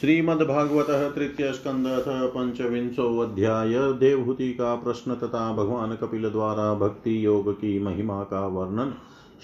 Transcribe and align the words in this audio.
श्रीमद्भागवत 0.00 1.12
तृतीय 1.16 1.52
स्कंद 1.52 2.04
पंचविंशो 2.08 3.18
अध्याय 3.18 3.92
देवहूति 3.92 4.52
का 4.52 4.74
प्रश्न 4.74 5.14
तथा 5.14 5.52
भगवान 5.52 5.94
कपिल 5.94 6.30
द्वारा 6.30 6.74
भक्ति 6.74 7.26
योग 7.26 7.52
की 7.52 7.82
महिमा 7.82 8.22
का 8.22 8.46
वर्णन। 8.46 8.94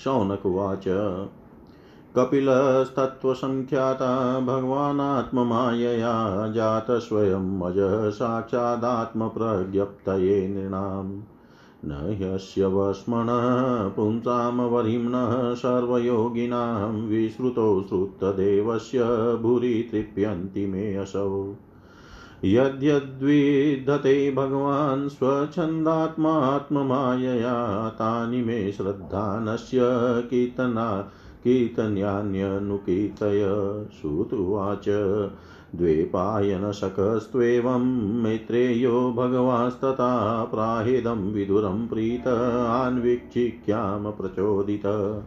शौनक 0.04 0.46
उवाच। 0.46 0.84
कपिलस्तत्त्वसङ्ख्याता 2.16 4.40
भगवानात्ममायया 4.40 6.48
जात 6.48 6.86
स्वयं 6.90 7.58
मज 7.58 7.78
अजः 7.78 8.10
साक्षादात्मप्रज्ञप्तये 8.10 10.48
नृणाम्। 10.48 11.22
न 11.84 11.90
ह्यस्य 11.90 12.66
वस्मणः 12.66 13.88
पुंसां 13.88 14.52
वरिम्नः 14.52 15.54
सर्वयोगिनां 15.54 16.92
विश्रुतौ 16.92 17.84
श्रुतदेवस्य 17.88 18.98
भूरि 19.42 19.88
तृप्यन्ति 19.92 20.66
मे 20.66 20.96
असौ। 20.96 21.56
यद्यद्विधते 22.44 24.30
भगवान् 24.30 25.08
स्वच्छन्दात्मात्ममायया 25.08 27.88
तानि 27.88 28.42
मे 28.42 28.72
श्रद्धानस्य 28.72 29.80
कीर्तना 30.30 31.10
कीर्तन्यान्यनुकीर्तय। 31.44 33.42
श्रुतुवाच 34.00 34.88
द्वेपायनशकस्त्वेवं 35.76 38.22
मैत्रेयो 38.22 39.12
भगवास्तथा 39.12 40.44
प्राहेदं 40.44 41.32
विदुरं 41.32 41.88
प्रीत 41.88 42.24
आन्वीक्षिक्यां 42.68 44.12
प्रचोदित। 44.12 45.24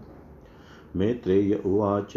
मैत्रेय 0.95 1.61
उवाच, 1.65 2.13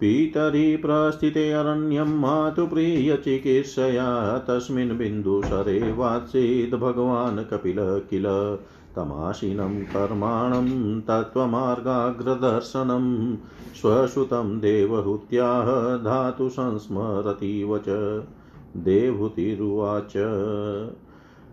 पीतरी 0.00 0.76
प्रस्थिते 0.76 1.52
अरण्यं 1.52 2.04
मातुप्रियचिकित्सया 2.04 4.38
तस्मिन् 4.38 4.98
बिन्दुसरे 4.98 5.92
वात्सीद् 5.92 6.74
भगवान् 6.74 7.44
कपिल 7.44 7.76
किल। 7.78 8.58
तमाशिनं 8.96 9.84
कर्माणं 9.84 11.00
तत्त्वमार्गाग्रदर्शनं 11.00 13.36
स्वसुतं 13.74 14.60
देवहूत्याः 14.60 16.04
धातु 16.04 16.48
संस्मरतीव 16.48 17.78
च 17.78 18.22
देवहूतिरुवाच। 18.76 20.12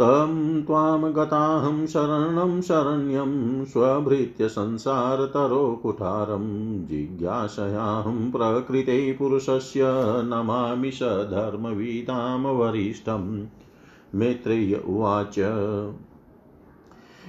तं 0.00 0.62
त्वां 0.62 1.12
गताहं 1.12 1.86
शरणं 1.86 2.60
शरण्यं 2.60 3.64
स्वभृत्य 3.64 4.48
संसारतरो 4.48 5.80
कुठारं 5.82 6.46
जिज्ञासयाहं 6.86 8.30
प्रकृते 8.30 9.12
पुरुषस्य 9.12 9.80
नमामि 10.24 10.90
स 10.90 11.02
धर्मवीतां 11.02 12.40
वरिष्ठं 12.40 13.46
मैत्रेय्य 14.14 14.82
उवाच। 14.86 15.38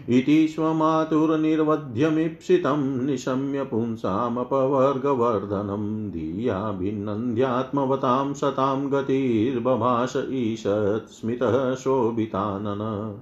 इति 0.09 0.47
स्वमातुर्निर्वध्यमीप्सितं 0.47 3.05
निशम्य 3.05 3.63
पुंसामपवर्गवर्धनं 3.63 6.11
धिया 6.11 6.71
भिन्नन्द्यात्मवतां 6.71 8.33
सतां 8.33 8.91
गतिर्बभाष 8.91 10.13
ईषत् 10.29 11.11
स्मितः 11.11 11.75
शोभितानन। 11.75 13.15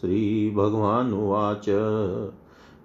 श्रीभगवानुवाच। 0.00 1.66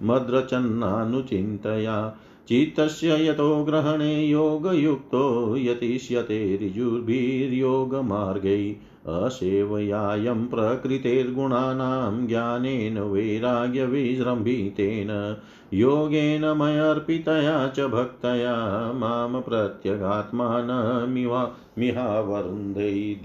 मद्रचन्नानुचिन्तया 0.02 2.16
चित्तस्य 2.48 3.28
यतो 3.28 3.64
ग्रहणे 3.64 4.26
योगयुक्तो 4.26 5.56
यतिष्यते 5.56 6.66
ऋजुर्भिर्योगमार्गै 6.66 8.76
असेवयायं 9.06 10.46
प्रकृतेर्गुणानां 10.46 12.26
ज्ञानेन 12.26 12.98
वैराग्यविजृम्भितेन। 12.98 15.36
योगेन 15.72 16.44
मयर्पितया 16.44 17.68
च 17.68 17.80
भक्तया 17.80 18.92
माँ 18.92 19.40
प्रत्यगात्मानमिहा 19.40 21.56
मिहावरुन्धै 21.78 23.16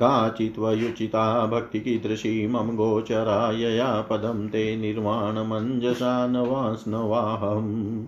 काचित्वयुचिता 0.00 1.46
भक्तिकीदृशी 1.46 2.46
मम 2.46 2.76
गोचरा 2.76 3.50
यया 3.50 4.00
पदं 4.00 4.48
ते 4.48 4.76
निर्वाणमञ्जसा 4.76 6.26
नवास्नवाहम् 6.26 8.04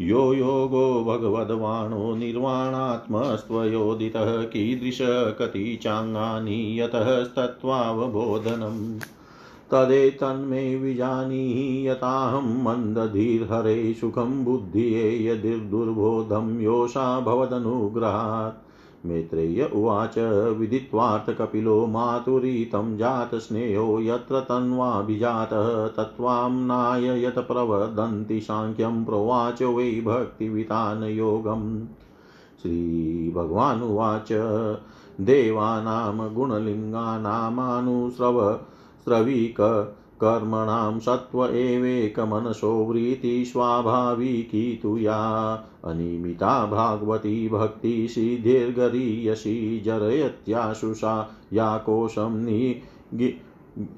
यो 0.00 0.34
योगो 0.34 1.04
भगवद्वाणो 1.04 2.16
निर्वाणात्मस्त्वयोदितः 2.16 4.42
कीदृश 4.42 4.98
चाङ्गानि 5.82 6.80
यतस्तत्त्वावबोधनम् 6.80 9.00
तदेतन्मे 9.72 10.76
विजानीहि 10.76 11.88
यताहं 11.88 12.64
मन्दधीर्हरे 12.64 13.94
सुखं 13.94 14.44
बुद्धिये 14.44 15.26
यदिर्दुर्बोधं 15.26 16.60
योषा 16.60 17.20
भवदनुग्रहात्। 17.20 18.71
मैत्रेय 19.06 19.70
उवाच, 19.74 20.14
विदित्वार्थकपिलो 20.58 21.86
मातुरीतं 21.86 22.96
जातस्नेहो 22.96 24.00
यत्र 24.00 24.40
तन्वाभिजातः 24.40 25.88
तत्त्वाम्नाय 25.88 27.24
यत् 27.24 27.38
प्रवदन्ति 27.38 28.40
साङ्ख्यं 28.40 29.04
प्रोवाच 29.04 29.62
वै 29.62 29.92
भक्तिवितान् 29.92 31.04
योगम्। 31.04 31.86
श्रीभगवानुवाच 32.62 34.28
देवानां 35.20 36.34
गुणलिङ्गानामानुस्रव, 36.34 38.60
स्रविक 39.04 39.88
कर्मणां 40.24 41.00
सत्त्व 41.00 41.44
एवेकमनसो 41.44 42.84
वृत्ति 42.84 43.44
स्वाभाविकी 43.44 44.80
तु 44.82 44.96
या 44.96 45.64
अनिमिता 45.84 46.66
भागवती 46.66 47.48
भक्तिसिद्धिर्गरीयसी 47.48 49.80
जरयत्याशुषा। 49.80 51.30
या 51.52 51.76
कोशं 51.76 52.30
नि 52.30 52.82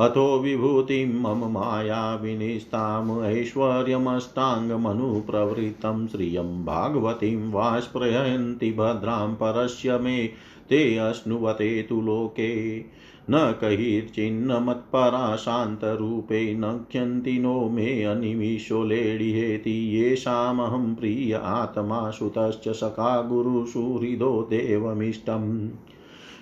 अथो 0.00 0.38
विभूतिं 0.38 1.20
मम 1.20 1.52
मायाविनिस्ताम् 1.52 3.24
ऐश्वर्यमष्टाङ्गमनुप्रवृत्तं 3.24 6.06
श्रियं 6.06 6.64
भागवतीं 6.64 7.50
वा 7.50 7.80
स्पृहन्ति 7.80 8.72
भद्रां 8.72 9.34
परस्य 9.34 9.98
मे 9.98 10.30
ते 10.68 10.96
अश्नुवते 10.96 11.82
तु 11.82 12.00
लोके। 12.00 12.84
न 13.30 13.54
कैर्चिन्नमत्परा 13.60 15.36
शान्तरूपे 15.36 16.54
नक्ष्यन्ति 16.54 17.38
नो 17.38 17.68
मे 17.68 18.02
अनिमिषो 18.02 18.84
लेडिहेति 18.84 19.70
येषामहं 19.70 20.94
प्रिय 20.94 21.34
आत्मा 21.34 22.10
सुतश्च 22.10 22.68
सखा 22.68 23.22
गुरुसुहृदो 23.22 24.46
देवमिष्टम्। 24.50 25.68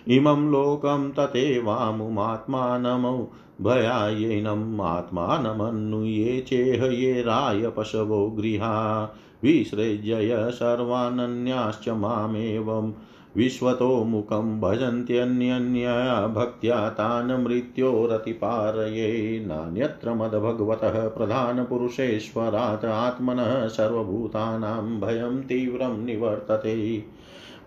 इमं 0.08 0.50
लोकं 0.50 1.10
तथैवामुमात्मानमौ 1.10 3.28
भयायेनम् 3.60 4.80
आत्मानमन्नुये 4.80 6.40
चेह 6.40 6.84
ये 6.84 7.22
राय 7.22 7.68
पशवो 7.68 8.30
गृहा। 8.30 9.04
विसृजय 9.42 10.50
सर्वानन्याश्च 10.50 11.88
मामेवं। 11.88 12.92
विश्वतो 13.36 14.04
मुखं 14.04 14.60
भजन्त्यन्यन्यया 14.60 16.26
भक्त्या 16.26 16.88
तान् 16.88 17.44
मृत्योरतिपारये 17.44 19.40
नान्यत्र 19.46 20.14
मद्भगवतः 20.14 21.08
प्रधानपुरुषेश्वरात् 21.08 22.84
आत्मनः 22.84 23.66
सर्वभूतानां 23.66 25.00
भयं 25.00 25.42
तीव्रं 25.42 26.04
निवर्तते। 26.04 27.04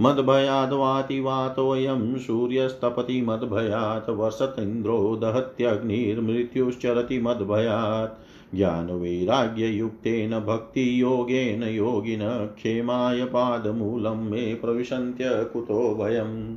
मद्भयाद्वातिवातोऽयं 0.01 2.17
सूर्यस्तपति 2.17 3.21
मद्भयात्, 3.21 4.09
वसतीन्द्रो 4.09 5.15
दहत्यग्निर्मृत्युश्चरति 5.15 7.19
मद्भयात्। 7.19 8.31
ज्ञानवैराग्ययुक्तेन 8.55 10.39
भक्तियोगेन 10.39 11.63
योगिन 11.63 12.51
क्षेमाय 12.55 13.23
पादमूलं 13.23 14.15
मे 14.15 14.55
प्रविशन्त्य 14.55 15.25
कुतो 15.25 15.95
भयम् 15.95 16.55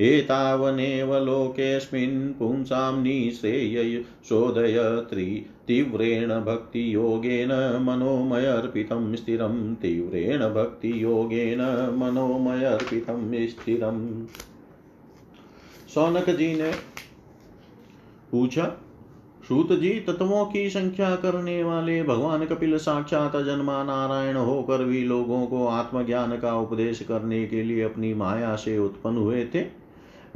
एतावनेव 0.00 1.16
लोकेऽस्मिन् 1.16 2.32
पुंसां 2.32 3.02
निःश्रेय 3.02 4.04
शोधय 4.28 5.06
त्रि 5.10 5.46
तीव्रेण 5.68 6.28
भक्तियोगेन 6.28 7.48
मनोमयर्पितं 7.82 9.14
स्थिरं। 9.14 9.74
तीव्रेण 9.74 10.38
भक्तियोगेन 10.38 11.60
मनोमयर्पितं 11.96 13.46
स्थिरम् 13.46 14.26
सौनक 15.94 16.30
जी 16.30 16.54
ने 16.54 16.72
पूछा 18.30 18.64
सूत 19.48 19.72
जी, 19.72 19.90
तत्वों 20.00 20.44
की 20.46 20.70
संख्या 20.70 21.16
करने 21.16 21.62
वाले 21.62 22.02
भगवान 22.02 22.44
कपिल 22.44 22.76
साक्षात 22.78 23.36
जन्मा 23.36 23.82
नारायण 23.84 24.36
होकर 24.36 24.84
भी 24.84 25.04
लोगों 25.04 25.46
को 25.46 25.66
आत्मज्ञान 25.66 26.38
का 26.38 26.54
उपदेश 26.56 27.02
करने 27.02 27.46
के 27.46 27.62
लिए 27.62 27.82
अपनी 27.82 28.14
माया 28.14 28.56
से 28.56 28.78
उत्पन्न 28.78 29.16
हुए 29.16 29.44
थे? 29.54 29.81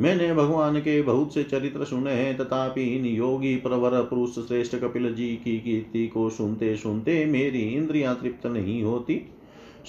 मैंने 0.01 0.35
भगवान 0.35 0.79
के 0.81 1.03
बहुत 1.03 1.35
से 1.35 1.45
चरित्र 1.45 1.85
सुने 1.85 2.13
हैं, 2.13 2.37
तथापि 2.37 2.83
इन 2.83 3.05
योगी 3.05 3.57
प्रवर 3.57 4.03
पुरुष 4.03 4.31
श्रेष्ठ 4.31 4.77
कपिल 4.77 5.15
जी 5.15 5.29
की 5.29 5.61
कीर्ति 5.61 6.09
को 6.09 6.31
सुनते 6.31 6.77
सुनते 6.77 7.25
मेरी 7.25 7.61
इंद्रियाँ 7.61 8.21
तृप्त 8.23 8.47
नहीं 8.47 8.83
होती। 8.83 9.33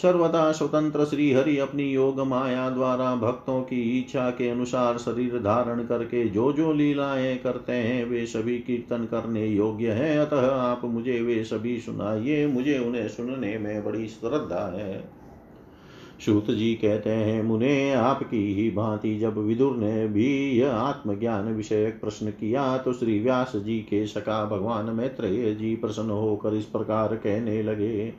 सर्वदा 0.02 0.52
स्वतंत्र 0.52 1.06
श्री 1.06 1.32
हरि 1.34 1.58
अपनी 1.58 1.84
योग 1.84 2.20
माया 2.20 2.70
द्वारा 2.70 3.16
भक्तों 3.16 3.62
की 3.62 4.00
इच्छा 4.00 4.30
के 4.30 4.50
अनुसार 4.50 4.98
शरीर 4.98 5.40
धारण 5.40 5.86
करके 5.86 6.26
जो 6.26 6.54
जो 6.54 6.74
लीलाएँ 6.74 7.38
करते 7.38 7.74
हैं, 7.74 8.06
वे 8.06 8.26
सभी 8.26 8.58
कीर्तन 8.60 9.06
करने 9.06 9.48
योग्य 9.48 9.92
हैं। 9.92 10.20
अतः 10.20 10.52
आप 10.52 10.82
मुझे 10.86 11.22
वे 11.22 11.44
सभी 11.44 11.80
सुनाइए, 11.80 12.48
मुझे 12.48 12.80
उन्हें 12.80 13.08
सुनने 13.08 13.58
में 13.58 13.86
बड़ी 13.86 14.08
श्रद्धा 14.08 14.78
है। 14.78 15.17
सूत 16.20 16.46
जी 16.52 16.74
कहते 16.76 17.10
हैं, 17.10 17.42
मुने, 17.44 17.92
आपकी 17.92 18.54
ही 18.54 18.70
भांति 18.72 19.18
जब 19.20 19.38
विदुर 19.38 19.76
ने 19.78 20.08
भी 20.08 20.28
यह 20.52 20.72
आत्मज्ञान 20.72 21.54
विषयक 21.54 22.00
प्रश्न 22.02 22.30
किया 22.30 22.78
तो 22.78 22.94
श्री 22.94 23.20
व्यास 23.20 23.52
जी 23.56 23.80
के 23.80 24.06
सका 24.08 24.46
भगवान 24.46 24.86
मैत्रेय 24.86 25.54
जी 25.56 25.76
प्रसन्न 25.76 26.10
होकर 26.10 26.54
इस 26.54 26.66
प्रकार 26.66 27.16
कहने 27.16 27.62
लगे। 27.64 28.14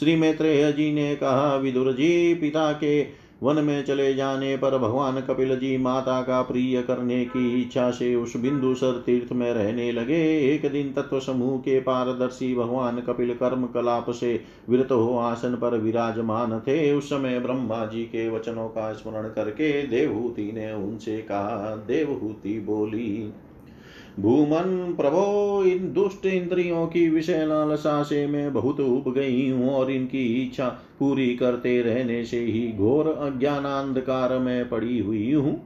श्री 0.00 0.16
मैत्रेय 0.16 0.72
जी 0.72 0.92
ने 0.92 1.14
कहा, 1.16 1.56
विदुर 1.56 1.92
जी, 1.92 2.34
पिता 2.34 2.72
के 2.72 3.02
वन 3.42 3.64
में 3.64 3.84
चले 3.84 4.14
जाने 4.14 4.56
पर 4.56 4.78
भगवान 4.78 5.20
कपिल 5.20 5.56
जी 5.58 5.76
माता 5.76 6.20
का 6.22 6.42
प्रिय 6.42 6.82
करने 6.82 7.24
की 7.24 7.60
इच्छा 7.62 7.90
से 7.90 8.14
उस 8.14 8.36
बिंदुसर 8.36 9.02
तीर्थ 9.06 9.32
में 9.32 9.52
रहने 9.52 9.90
लगे। 9.92 10.20
एक 10.54 10.70
दिन 10.72 10.92
तत्व 10.92 11.20
समूह 11.20 11.58
के 11.58 11.80
पारदर्शी 11.80 12.54
भगवान 12.54 13.00
कपिल 13.00 13.34
कर्म 13.34 13.66
कलाप 13.66 14.10
से 14.10 14.42
विरत 14.68 14.92
हो 14.92 15.16
आसन 15.18 15.54
पर 15.54 15.76
विराजमान 15.78 16.58
थे। 16.60 16.92
उस 16.92 17.06
समय 17.06 17.38
ब्रह्मा 17.40 17.84
जी 17.86 18.04
के 18.04 18.28
वचनों 18.28 18.68
का 18.68 18.92
स्मरण 18.92 19.28
करके 19.28 19.86
देवहूति 19.86 20.50
ने 20.54 20.72
उनसे 20.72 21.18
कहा, 21.18 21.76
देवहूति 21.86 22.58
बोली 22.60 23.32
भूमन 24.20 24.94
प्रभो 24.96 25.64
इन 25.64 25.92
दुष्ट 25.92 26.26
इंद्रियों 26.26 26.86
की 26.86 27.08
विषय 27.08 27.46
लालसा 27.46 28.02
से 28.02 28.26
मैं 28.26 28.52
बहुत 28.52 28.80
उब 28.80 29.12
गई 29.14 29.50
हूँ 29.50 29.70
और 29.74 29.90
इनकी 29.90 30.24
इच्छा 30.42 30.68
पूरी 30.98 31.36
करते 31.36 31.82
रहने 31.82 32.24
से 32.24 32.40
ही 32.40 32.72
घोर 32.72 33.08
अज्ञानांधकार 33.08 34.38
में 34.38 34.68
पड़ी 34.68 34.98
हुई 34.98 35.32
हूँ। 35.32 35.60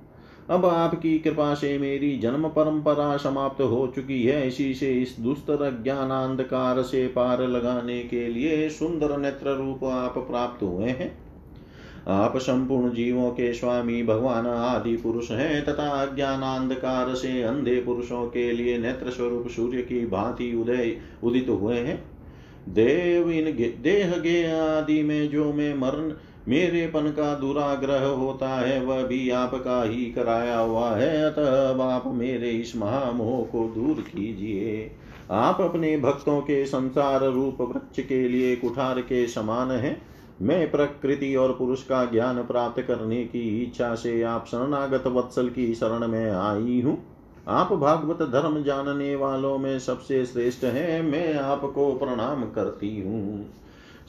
अब 0.51 0.67
आपकी 0.67 1.19
कृपा 1.19 1.55
से 1.55 1.79
मेरी 1.79 2.17
जन्म 2.19 2.49
परंपरा 2.49 3.17
समाप्त 3.17 3.61
हो 3.61 3.93
चुकी 3.97 4.23
है। 4.23 4.47
इसी 4.49 4.75
से 4.75 4.93
इस 4.93 5.17
दुस्तर 5.21 5.63
अज्ञानांधकार 5.63 6.83
से 6.83 7.07
पार 7.07 7.47
लगाने 7.49 8.03
के 8.03 8.29
लिए 8.29 8.69
सुंदर 8.69 9.17
नेत्र 9.17 9.57
रूप 9.57 9.85
आप 9.85 10.19
प्राप्त 10.19 10.63
हुए 10.63 10.89
हैं। 10.89 11.24
आप 12.09 12.37
संपूर्ण 12.37 12.95
जीवों 12.95 13.31
के 13.31 13.53
स्वामी 13.55 14.03
भगवान 14.03 14.47
आदि 14.47 14.97
पुरुष 14.97 15.31
हैं 15.31 15.65
तथा 15.65 15.89
अज्ञानांधकार 15.89 17.15
से 17.15 17.43
अंधे 17.43 17.75
पुरुषों 17.75 18.27
के 18.27 18.53
लिए 18.53 18.79
नेत्र 18.79 19.11
स्वरूप 19.11 19.49
सूर्य 19.49 19.83
की 19.83 20.07
भांति 20.07 20.55
उदय, 20.55 20.97
उदित 21.25 21.49
हुए 21.49 21.77
हैं। 21.77 22.05
देव 22.69 23.31
इन 23.31 23.45
देह 23.83 24.17
गे 24.17 24.59
आदि 24.61 25.03
में 25.03 25.29
जो 25.29 25.53
मैं 25.53 25.75
मरण 25.75 26.13
मेरे 26.49 26.87
पन 26.87 27.01
का 27.01 27.35
दुराग्रह 27.35 28.07
होता 28.07 28.49
है, 28.49 28.85
वह 28.85 29.03
भी 29.03 29.31
आपका 29.31 29.83
ही 29.83 30.05
कराया 30.05 30.59
हुआ 30.59 30.97
है। 30.97 31.23
अतः 31.23 31.83
आप 31.85 32.03
मेरे 32.07 32.51
इस 32.51 32.77
महामोह 32.77 33.45
को 33.53 33.73
दूर 33.75 34.01
कीजिए। 34.01 34.91
आप 35.31 35.61
अपने 35.61 35.97
भक्तों 35.97 36.41
के 36.41 36.65
संसार 36.65 37.25
रूप 37.25 37.61
वृक्ष 37.61 38.09
के 38.09 38.29
लिए 38.29 38.57
कुठार 38.57 39.01
के 39.01 39.27
समान 39.27 39.71
हैं। 39.71 40.14
मैं 40.43 40.71
प्रकृति 40.71 41.35
और 41.37 41.53
पुरुष 41.53 41.83
का 41.83 42.05
ज्ञान 42.05 42.43
प्राप्त 42.43 42.83
करने 42.83 43.25
की 43.25 43.63
इच्छा 43.63 43.95
से 43.95 44.23
आप 44.23 44.47
शरणागत 44.47 45.07
वत्सल 45.07 45.49
की 45.49 45.75
शरण 45.75 46.09
में 46.09 46.31
आई 46.31 46.81
हूँ। 46.81 46.99
आप 47.49 47.73
भागवत 47.73 48.23
धर्म 48.23 48.63
जानने 48.63 49.17
वालों 49.17 49.59
में 49.59 49.79
सबसे 49.79 50.25
श्रेष्ठ 50.27 50.65
हैं, 50.65 51.03
मैं 51.03 51.35
आपको 51.35 51.95
प्रणाम 51.95 52.45
करती 52.45 53.01
हूँ। 53.01 53.47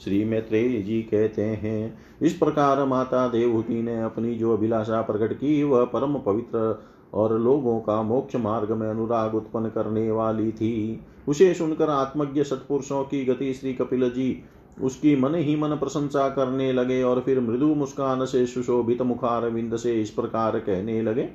श्री 0.04 0.24
मैत्रेय 0.24 0.82
जी 0.82 1.02
कहते 1.02 1.42
हैं, 1.42 1.98
इस 2.22 2.32
प्रकार 2.32 2.84
माता 2.84 3.28
देवहूति 3.28 3.82
ने 3.82 4.02
अपनी 4.02 4.34
जो 4.34 4.56
अभिलाषा 4.56 5.02
प्रकट 5.02 5.32
की, 5.32 5.62
वह 5.62 5.84
परम 5.84 6.18
पवित्र 6.18 6.84
और 7.14 7.38
लोगों 7.40 7.80
का 7.80 8.02
मोक्ष 8.02 8.36
मार्ग 8.36 8.70
में 8.70 8.88
अनुराग 8.88 9.34
उत्पन्न 9.34 9.68
करने 9.68 10.10
वाली 10.10 10.52
थी। 10.52 11.00
उसे 11.28 11.54
सुनकर 11.54 11.90
आत्मज्ञ 11.90 12.44
सत्पुरुषों 12.44 13.04
की 13.04 13.24
गति 13.24 13.54
श्री 13.54 13.72
कपिल 13.74 14.10
जी 14.10 14.44
उसकी 14.82 15.16
मन 15.16 15.34
ही 15.34 15.56
मन 15.56 15.68
प्रशंसा 15.68 16.28
करने 16.28 16.72
लगे 16.72 17.02
और 17.02 17.20
फिर 17.20 17.40
मृदु 17.40 17.66
मुस्कान 17.66 18.24
से 18.24 18.46
सुशोभित 18.46 19.02
मुखार 19.02 19.50
विंद 19.50 19.76
से 19.76 20.02
इस 20.02 20.10
प्रकार 20.10 20.58
कहने 20.58 21.02
लगे। 21.02 21.28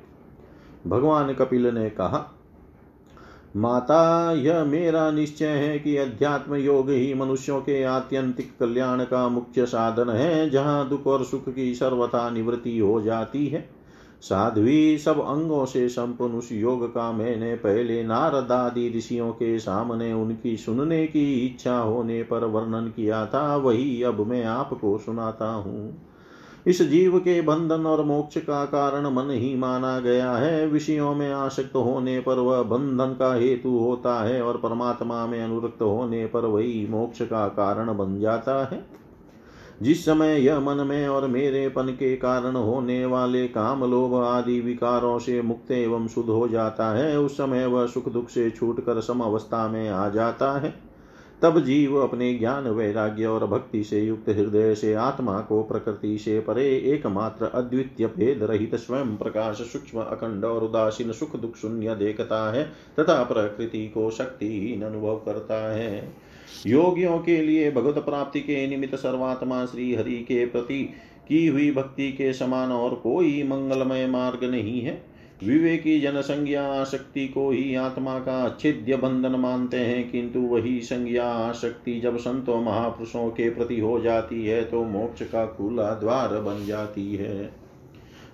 भगवान 0.86 1.34
कपिल 1.34 1.66
ने 1.66 1.90
कहा, 1.90 2.38
माता, 3.56 4.32
यह 4.32 4.64
मेरा 4.64 5.10
निश्चय 5.10 5.46
है 5.46 5.78
कि 5.78 5.96
अध्यात्म 5.96 6.54
योग 6.54 6.90
ही 6.90 7.14
मनुष्यों 7.14 7.60
के 7.60 7.82
आत्यंतिक 7.82 8.52
कल्याण 8.60 9.04
का 9.04 9.28
मुख्य 9.28 9.66
साधन 9.66 10.10
है, 10.10 10.50
जहाँ 10.50 10.88
दुख 10.88 11.06
और 11.06 11.24
सुख 11.24 11.48
की 11.48 11.74
सर्वथा 11.74 12.30
निवृत्ति 12.30 12.78
हो 12.78 13.00
जाती 13.00 13.46
है। 13.46 13.81
साध्वी 14.22 14.98
सब 14.98 15.20
अंगों 15.20 15.64
से 15.64 15.88
संपन्न 15.88 16.34
उस 16.34 16.52
योग 16.52 16.86
का 16.88 17.10
मैंने 17.12 17.54
पहले 17.54 18.02
नारदादि 18.04 18.92
ऋषियों 18.96 19.30
के 19.32 19.58
सामने 19.58 20.12
उनकी 20.12 20.56
सुनने 20.56 21.06
की 21.06 21.46
इच्छा 21.46 21.78
होने 21.78 22.22
पर 22.22 22.44
वर्णन 22.44 22.92
किया 22.96 23.26
था, 23.26 23.56
वही 23.56 24.02
अब 24.02 24.26
मैं 24.26 24.44
आपको 24.44 24.98
सुनाता 24.98 25.48
हूँ। 25.52 26.08
इस 26.66 26.82
जीव 26.82 27.18
के 27.18 27.40
बंधन 27.42 27.86
और 27.86 28.04
मोक्ष 28.04 28.38
का 28.38 28.64
कारण 28.64 29.06
मन 29.06 29.30
ही 29.30 29.54
माना 29.56 29.98
गया 30.00 30.32
है। 30.32 30.66
विषयों 30.66 31.14
में 31.14 31.32
आसक्त 31.32 31.74
होने 31.76 32.20
पर 32.20 32.38
वह 32.38 32.62
बंधन 32.62 33.16
का 33.18 33.34
हेतु 33.34 33.68
होता 33.68 34.22
है 34.24 34.42
और 34.42 34.56
परमात्मा 34.56 35.26
में 35.26 35.42
अनुरक्त 35.42 35.82
होने 35.82 36.26
पर 36.26 36.44
वही 36.44 36.86
मोक्ष 36.90 37.22
का 37.22 37.48
कारण 37.48 37.96
बन 37.96 38.20
जाता 38.20 38.64
है। 38.64 39.01
जिस 39.82 40.04
समय 40.04 40.40
यह 40.40 40.60
मन 40.60 40.86
में 40.86 41.08
और 41.08 41.26
मेरे 41.26 41.68
पन 41.68 41.82
के 41.82 42.16
कारण 42.16 42.56
होने 42.56 43.06
वाले 43.06 43.48
काम 43.48 43.90
लोभ 43.90 44.14
आदि 44.14 44.60
विकारों 44.60 45.18
से 45.18 45.42
मुक्त 45.42 45.70
एवं 45.70 46.08
शुद्ध 46.08 46.30
हो 46.30 46.48
जाता 46.48 46.94
है, 46.94 47.18
उस 47.18 47.34
समय 47.34 47.66
वह 47.66 47.86
सुख 47.86 48.08
दुख 48.08 48.28
से 48.28 48.50
छूट 48.50 48.84
कर 48.84 49.00
सम 49.00 49.20
अवस्था 49.20 49.68
में 49.68 49.90
आ 49.90 50.08
जाता 50.08 50.58
है। 50.58 50.92
तब 51.42 51.60
जीव 51.60 51.96
अपने 51.96 52.34
ज्ञान, 52.34 52.64
वैराग्य 52.64 53.26
और 53.26 53.46
भक्ति 53.46 53.84
से 53.84 54.00
युक्त 54.00 54.28
हृदय 54.28 54.74
से 54.74 54.94
आत्मा 54.94 55.40
को 55.40 55.62
प्रकृति 55.62 56.18
से 56.18 56.40
परे 56.40 56.64
एकमात्र 56.64 57.44
अद्वितीय 57.44 58.06
भेद 58.06 58.42
रहित 58.42 58.74
स्वयं 58.74 59.16
प्रकाश, 59.16 59.56
सूक्ष्म, 59.56 59.98
अखंड 59.98 60.44
और 60.44 60.64
उदासीन 60.64 61.12
सुख 61.12 61.36
दुख 61.36 61.56
शून्य 61.56 61.94
देखता 61.94 62.52
है, 62.52 62.64
तथा 63.00 63.22
प्रकृति 63.24 63.88
को 63.88 64.10
शक्तिहीन 64.10 64.82
अनुभव 64.82 65.16
करता 65.16 65.74
है। 65.74 66.31
योगियों 66.66 67.18
के 67.18 67.40
लिए 67.42 67.70
भगवत 67.70 67.98
प्राप्ति 67.98 68.40
के 68.40 68.66
निमित्त 68.66 68.94
सर्वात्मा 68.94 69.64
श्री 69.66 69.94
हरि 69.94 70.16
के 70.18 70.44
प्रति 70.46 70.82
की 71.28 71.46
हुई 71.46 71.70
भक्ति 71.70 72.10
के 72.12 72.32
समान 72.32 72.72
और 72.72 72.94
कोई 72.94 73.42
मंगलमय 73.42 74.06
मार्ग 74.06 74.44
नहीं 74.44 74.80
है। 74.80 75.00
विवेकी 75.44 75.98
जन 76.00 76.20
संज्ञा 76.20 76.62
आसक्ति 76.72 77.26
को 77.28 77.50
ही 77.50 77.74
आत्मा 77.74 78.18
का 78.18 78.42
अच्छेद्य 78.42 78.96
बंधन 78.96 79.34
मानते 79.34 79.76
हैं, 79.76 80.10
किंतु 80.10 80.40
वही 80.40 80.80
संज्ञा 80.80 81.24
आसक्ति 81.24 81.98
जब 82.00 82.16
संतों 82.16 82.60
महापुरुषों 82.60 83.28
के 83.30 83.48
प्रति 83.50 83.80
हो 83.80 83.98
जाती 84.00 84.44
है 84.46 84.62
तो 84.64 84.84
मोक्ष 84.84 85.22
का 85.22 85.46
खुला 85.46 85.90
द्वार 85.94 86.38
बन 86.40 86.64
जाती 86.66 87.14
है। 87.16 87.61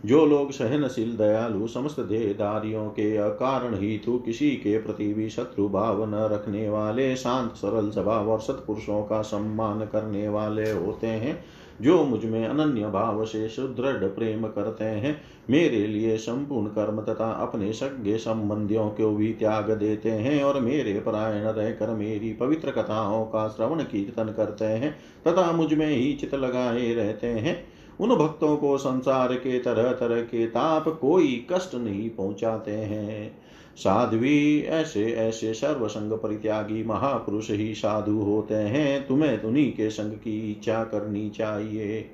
जो 0.06 0.26
लोग 0.26 0.50
सहनशील, 0.50 1.16
दयालु, 1.16 1.66
समस्त 1.66 2.00
देहदारियों 2.00 2.88
के 2.88 3.16
अकारण 3.16 3.74
ही 3.74 3.98
तो 3.98 4.18
किसी 4.18 4.50
के 4.50 4.78
प्रति 4.78 5.14
भी 5.14 5.28
शत्रु 5.28 5.68
भाव 5.68 6.04
न 6.10 6.14
रखने 6.14 6.68
वाले, 6.68 7.16
शांत, 7.16 7.52
सरल 7.52 7.90
स्वभाव 7.90 8.30
और 8.30 8.40
सत्पुरुषों 8.40 9.02
का 9.02 9.22
सम्मान 9.22 9.80
करने 9.80 10.28
वाले 10.28 10.70
होते 10.70 11.06
हैं, 11.06 11.44
जो 11.80 12.04
मुझमें 12.04 12.46
अनन्य 12.46 12.86
भाव 12.86 13.24
से 13.24 13.48
सुदृढ़ 13.48 14.04
प्रेम 14.08 14.42
करते 14.46 14.84
हैं। 14.84 15.20
मेरे 15.50 15.86
लिए 15.86 16.16
संपूर्ण 16.16 16.66
कर्म 16.66 17.00
तथा 17.02 17.30
अपने 17.30 17.72
सज्ञ 17.72 18.16
संबंधियों 18.16 18.88
को 18.90 19.14
भी 19.16 19.32
त्याग 19.32 19.70
देते 19.70 20.10
हैं 20.10 20.42
और 20.44 20.60
मेरे 20.60 21.00
परायण 21.00 21.44
रहकर 21.44 21.90
मेरी 21.90 22.32
पवित्र 22.32 22.70
कथाओं 22.70 23.24
का 23.24 23.48
श्रवण, 23.48 23.82
कीर्तन 23.82 24.32
करते 24.32 24.64
हैं 24.64 24.96
तथा 25.26 25.52
मुझमें 25.52 25.88
ही 25.88 26.12
चित 26.12 26.34
लगाए 26.34 26.94
रहते 26.94 27.26
हैं। 27.26 27.77
उन 28.00 28.16
भक्तों 28.16 28.56
को 28.56 28.78
संसार 28.78 29.34
के 29.34 29.58
तरह 29.58 29.92
तरह 29.92 30.20
के 30.20 30.46
ताप 30.46 30.98
कोई 31.00 31.46
कष्ट 31.52 31.74
नहीं 31.74 32.10
पहुंचाते 32.10 32.70
हैं। 32.70 33.38
साध्वी 33.76 34.60
ऐसे 34.60 35.12
ऐसे 35.12 35.54
सर्वसंग 35.54 36.12
परित्यागी 36.12 36.84
महापुरुष 36.84 37.50
ही 37.50 37.74
साधु 37.74 38.18
होते 38.18 38.54
हैं। 38.54 39.06
तुम्हें 39.06 39.42
उन्हीं 39.42 39.72
के 39.72 39.90
संग 39.90 40.12
की 40.12 40.50
इच्छा 40.50 40.84
करनी 40.84 41.30
चाहिए। 41.30 42.10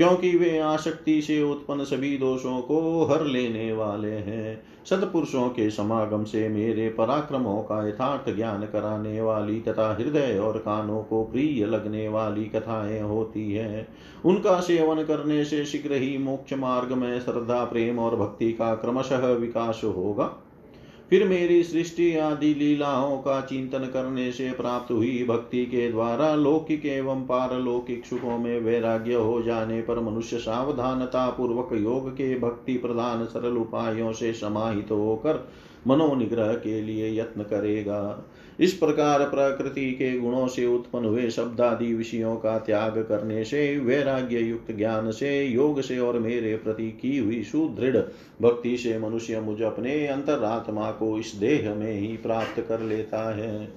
क्योंकि 0.00 0.36
वे 0.36 0.58
आसक्ति 0.58 1.22
से 1.22 1.42
उत्पन्न 1.42 1.84
सभी 1.84 2.18
दोषों 2.18 2.60
को 2.60 3.04
हर 3.04 3.24
लेने 3.24 3.72
वाले 3.72 4.10
हैं। 4.10 4.62
सतपुरुषों 4.90 5.48
के 5.48 5.70
समागम 5.70 6.24
से 6.24 6.48
मेरे 6.48 6.88
पराक्रमों 6.88 7.62
का 7.62 7.88
यथार्थ 7.88 8.36
ज्ञान 8.36 8.62
कराने 8.62 9.20
वाली 9.20 9.60
तथा 9.60 9.94
हृदय 9.94 10.38
और 10.38 10.58
कानों 10.58 11.02
को 11.02 11.24
प्रिय 11.24 11.66
लगने 11.66 12.08
वाली 12.08 12.44
कथाएँ 12.44 13.00
होती 13.00 13.52
है। 13.52 13.88
उनका 14.24 14.60
सेवन 14.60 15.04
करने 15.04 15.44
से 15.44 15.64
शीघ्र 15.64 15.92
ही 15.92 16.18
मोक्ष 16.18 16.52
मार्ग 16.52 16.92
में 16.92 17.20
श्रद्धा, 17.20 17.64
प्रेम 17.64 17.98
और 17.98 18.16
भक्ति 18.16 18.52
का 18.52 18.74
क्रमशः 18.74 19.26
विकास 19.26 19.80
होगा। 19.84 20.39
फिर 21.10 21.28
मेरी 21.28 21.62
सृष्टि 21.62 22.16
आदि 22.16 22.54
लीलाओं 22.54 23.18
का 23.18 23.40
चिंतन 23.40 23.78
करने 23.78 24.32
से 24.32 24.52
प्राप्त 24.52 24.92
हुई 24.92 25.24
भक्ति 25.28 25.66
के 25.66 25.90
द्वारा 25.92 26.34
लौकिक 26.34 26.86
एवं 26.86 27.22
पारलौकिक 27.22 28.04
सुखों 28.06 28.38
में 28.38 28.60
वैराग्य 28.60 29.14
हो 29.14 29.42
जाने 29.42 29.82
पर 29.82 30.00
मनुष्य 30.00 30.38
सावधानता 30.38 31.30
पूर्वक 31.30 31.68
योग 31.72 32.10
के 32.10 32.38
भक्ति 32.38 32.74
प्रधान 32.74 33.24
सरल 33.24 33.56
उपायों 33.56 34.12
से 34.12 34.32
समाहित 34.32 34.90
होकर 34.90 35.48
मनोनिग्रह 35.86 36.52
के 36.52 36.82
लिए 36.82 37.20
यत्न 37.20 37.42
करेगा। 37.42 38.24
इस 38.60 38.72
प्रकार 38.72 39.20
प्रकृति 39.20 39.90
के 39.90 40.18
गुणों 40.18 40.48
से 40.48 40.66
उत्पन्न 40.66 41.04
हुए 41.04 41.30
शब्दादि 41.30 41.94
विषयों 41.94 42.36
का 42.36 42.58
त्याग 42.58 42.98
करने 43.08 43.44
से 43.44 43.78
वैराग्य 43.78 44.38
युक्त 44.38 44.76
ज्ञान 44.76 45.10
से, 45.10 45.44
योग 45.44 45.80
से 45.80 45.98
और 45.98 46.18
मेरे 46.18 46.56
प्रति 46.56 46.90
की 46.90 47.18
हुई 47.18 47.42
सुदृढ़ 47.42 47.96
भक्ति 48.42 48.76
से 48.76 48.98
मनुष्य 48.98 49.40
मुझ 49.40 49.62
अपने 49.62 50.06
अंतरात्मा 50.06 50.90
को 50.90 51.18
इस 51.18 51.32
देह 51.34 51.74
में 51.74 52.00
ही 52.00 52.06
प्राप्त 52.06 52.66
कर 52.68 52.80
लेता 52.80 53.36
है। 53.36 53.68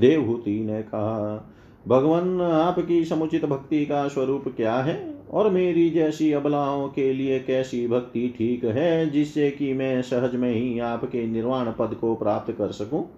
देवहूति 0.00 0.60
ने 0.60 0.82
कहा, 0.82 1.54
भगवान, 1.88 2.40
आपकी 2.40 3.04
समुचित 3.04 3.44
भक्ति 3.44 3.86
का 3.86 4.08
स्वरूप 4.08 4.44
क्या 4.56 4.74
है? 4.74 5.14
और 5.30 5.50
मेरी 5.50 5.90
जैसी 5.90 6.32
अबलाओं 6.32 6.88
के 6.88 7.12
लिए 7.12 7.38
कैसी 7.38 7.88
भक्ति 7.88 8.34
ठीक 8.38 8.64
है, 8.64 9.10
जिससे 9.10 9.50
कि 9.50 9.72
मैं 9.72 10.02
सहज 10.02 10.34
में 10.34 10.54
ही 10.54 10.78
आपके 10.78 11.26
निर्वाण 11.26 11.72
पद 11.78 11.94
को 11.94 12.14
प्राप्त 12.14 12.52
कर 12.52 12.72
सकूँ? 12.72 13.17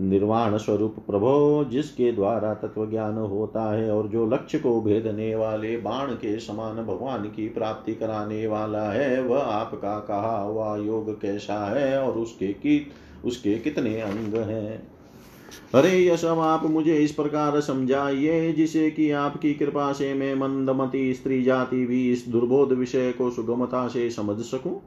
निर्वाण 0.00 0.56
स्वरूप 0.56 0.96
प्रभो, 1.06 1.64
जिसके 1.64 2.12
द्वारा 2.12 2.54
तत्व 2.54 2.90
ज्ञान 2.90 3.14
होता 3.14 3.72
है 3.72 3.90
और 3.90 4.08
जो 4.08 4.26
लक्ष्य 4.26 4.58
को 4.58 4.80
भेदने 4.80 5.34
वाले 5.34 5.76
बाण 5.76 6.06
के 6.06 6.38
समान 6.38 6.76
भगवान 6.76 7.24
की 7.24 7.48
प्राप्ति 7.48 7.94
कराने 7.94 8.46
वाला 8.46 8.90
है, 8.90 9.22
वह 9.22 9.40
आपका 9.40 9.98
कहा 9.98 10.40
हुआ 10.42 10.76
योग 10.76 11.20
कैसा 11.20 11.78
है 11.78 12.02
और 12.02 12.14
उसके 12.14 12.52
की, 12.52 12.86
उसके 13.24 13.58
कितने 13.58 14.00
अंग 14.00 14.34
हैं? 14.34 14.88
अरे 15.74 16.06
यशम 16.06 16.38
आप 16.40 16.64
मुझे 16.64 16.96
इस 16.96 17.12
प्रकार 17.12 17.60
समझाइए, 17.60 18.52
जिसे 18.52 18.90
कि 18.90 19.10
आपकी 19.10 19.54
कृपा 19.54 19.92
से 19.92 20.14
मैं 20.14 20.34
मंदमती 20.34 21.14
स्त्री 21.14 21.42
जाति 21.42 21.86
भी 21.86 22.12
इस 22.12 22.28
दुर्बोध 22.28 22.72
विषय 22.72 23.12
को 23.12 23.30
सुगमता 23.30 23.88
से 23.88 24.10
समझ 24.10 24.40
सकूँ। 24.40 24.80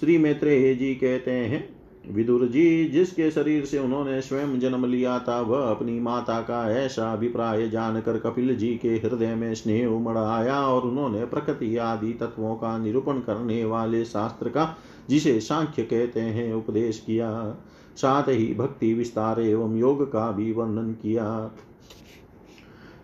श्री 0.00 0.18
मैत्रेय 0.18 0.74
जी 0.74 0.94
कहते 0.94 1.30
हैं 1.30 1.83
विदुर 2.10 2.46
जी, 2.46 2.84
जिसके 2.84 3.30
शरीर 3.30 3.64
से 3.64 3.78
उन्होंने 3.78 4.20
स्वयं 4.20 4.60
जन्म 4.60 4.86
लिया 4.86 5.18
था, 5.18 5.40
वह 5.40 5.70
अपनी 5.70 6.00
माता 6.00 6.40
का 6.40 6.72
ऐसा 6.72 7.12
अभिप्राय 7.12 7.68
जानकर 7.68 8.18
कपिल 8.18 8.56
जी 8.56 8.76
के 8.76 8.88
हृदय 8.88 9.34
में 9.34 9.54
स्नेह 9.54 9.86
उमड़ 9.86 10.18
आया 10.18 10.60
और 10.60 10.82
उन्होंने 10.82 11.24
प्रकृति 11.24 11.76
आदि 11.76 12.12
तत्वों 12.12 12.54
का 12.54 12.78
निरूपण 12.78 13.12
करने 13.12 13.64
वाले 13.64 14.04
शास्त्र 14.04 14.48
का, 14.48 14.76
जिसे 15.08 15.40
सांख्य 15.40 15.82
कहते 15.82 16.20
हैं, 16.20 16.54
उपदेश 16.54 17.02
किया। 17.06 17.56
साथ 17.96 18.22
ही 18.22 18.54
भक्ति 18.54 18.94
विस्तार 18.94 19.40
एवं 19.40 19.76
योग 19.76 20.12
का 20.12 20.32
भी 20.32 20.52
वर्णन 20.52 20.92
किया। 20.92 21.50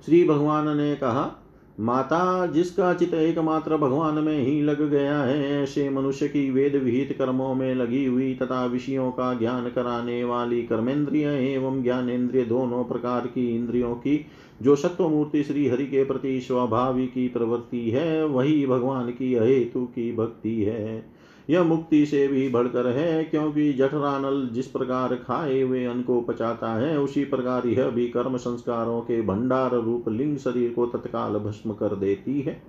श्री 0.07 0.25
भगवान 0.25 0.77
ने 0.77 0.97
कहा 0.97 1.40
माता, 1.81 2.47
जिसका 2.47 2.95
चित 2.95 3.15
एकमात्र 3.15 3.77
भगवान 3.77 4.15
में 4.15 4.39
ही 4.39 4.63
लग 4.63 4.91
गया 4.91 5.23
है, 5.23 5.63
ऐसे 5.63 5.91
मनुष्य 5.91 6.29
की 6.29 6.51
वेद 6.51 6.77
विहित 6.77 7.17
कर्मों 7.19 7.55
में 7.55 7.75
लगी 7.75 8.05
हुई 8.05 8.35
तथा 8.35 8.67
विषयों 8.67 9.11
का 9.11 9.35
ज्ञान 9.35 9.69
कराने 9.69 10.25
वाली 10.25 10.63
कर्मेंद्रिय 10.63 11.27
एवं 11.27 11.83
ज्ञानेन्द्रिय 11.83 12.45
दोनों 12.45 12.85
प्रकार 12.85 13.27
की 13.27 13.57
इंद्रियों 13.57 13.95
की, 13.95 14.27
जो 14.63 14.77
सत्वमूर्ति 14.77 15.43
श्री 15.43 15.69
हरि 15.69 15.87
के 15.87 16.05
प्रति 16.05 16.41
स्वाभाविक 16.41 17.13
की 17.13 17.29
प्रवृत्ति 17.29 17.91
है, 17.91 18.27
वही 18.27 18.67
भगवान 18.67 19.11
की 19.11 19.35
अहेतु 19.35 19.85
की 19.85 20.13
भक्ति 20.13 20.63
है। 20.63 21.20
यह 21.51 21.63
मुक्ति 21.63 22.05
से 22.07 22.27
भी 22.29 22.49
बढ़कर 22.49 22.87
है, 22.87 23.25
क्योंकि 23.25 23.73
जठरानल 23.73 24.49
जिस 24.53 24.67
प्रकार 24.67 25.15
खाए 25.15 25.61
हुए 25.61 25.85
अन्न 25.85 26.03
को 26.03 26.21
पचाता 26.21 26.75
है, 26.75 26.99
उसी 26.99 27.25
प्रकार 27.25 27.67
यह 27.67 27.89
भी 27.89 28.09
कर्म 28.09 28.37
संस्कारों 28.37 29.01
के 29.01 29.23
भंडार 29.23 29.75
रूप 29.75 30.09
लिंग 30.09 30.37
शरीर 30.39 30.71
को 30.71 30.87
तत्काल 30.87 31.39
भस्म 31.39 31.73
कर 31.73 31.97
देती 31.97 32.41
है। 32.41 32.63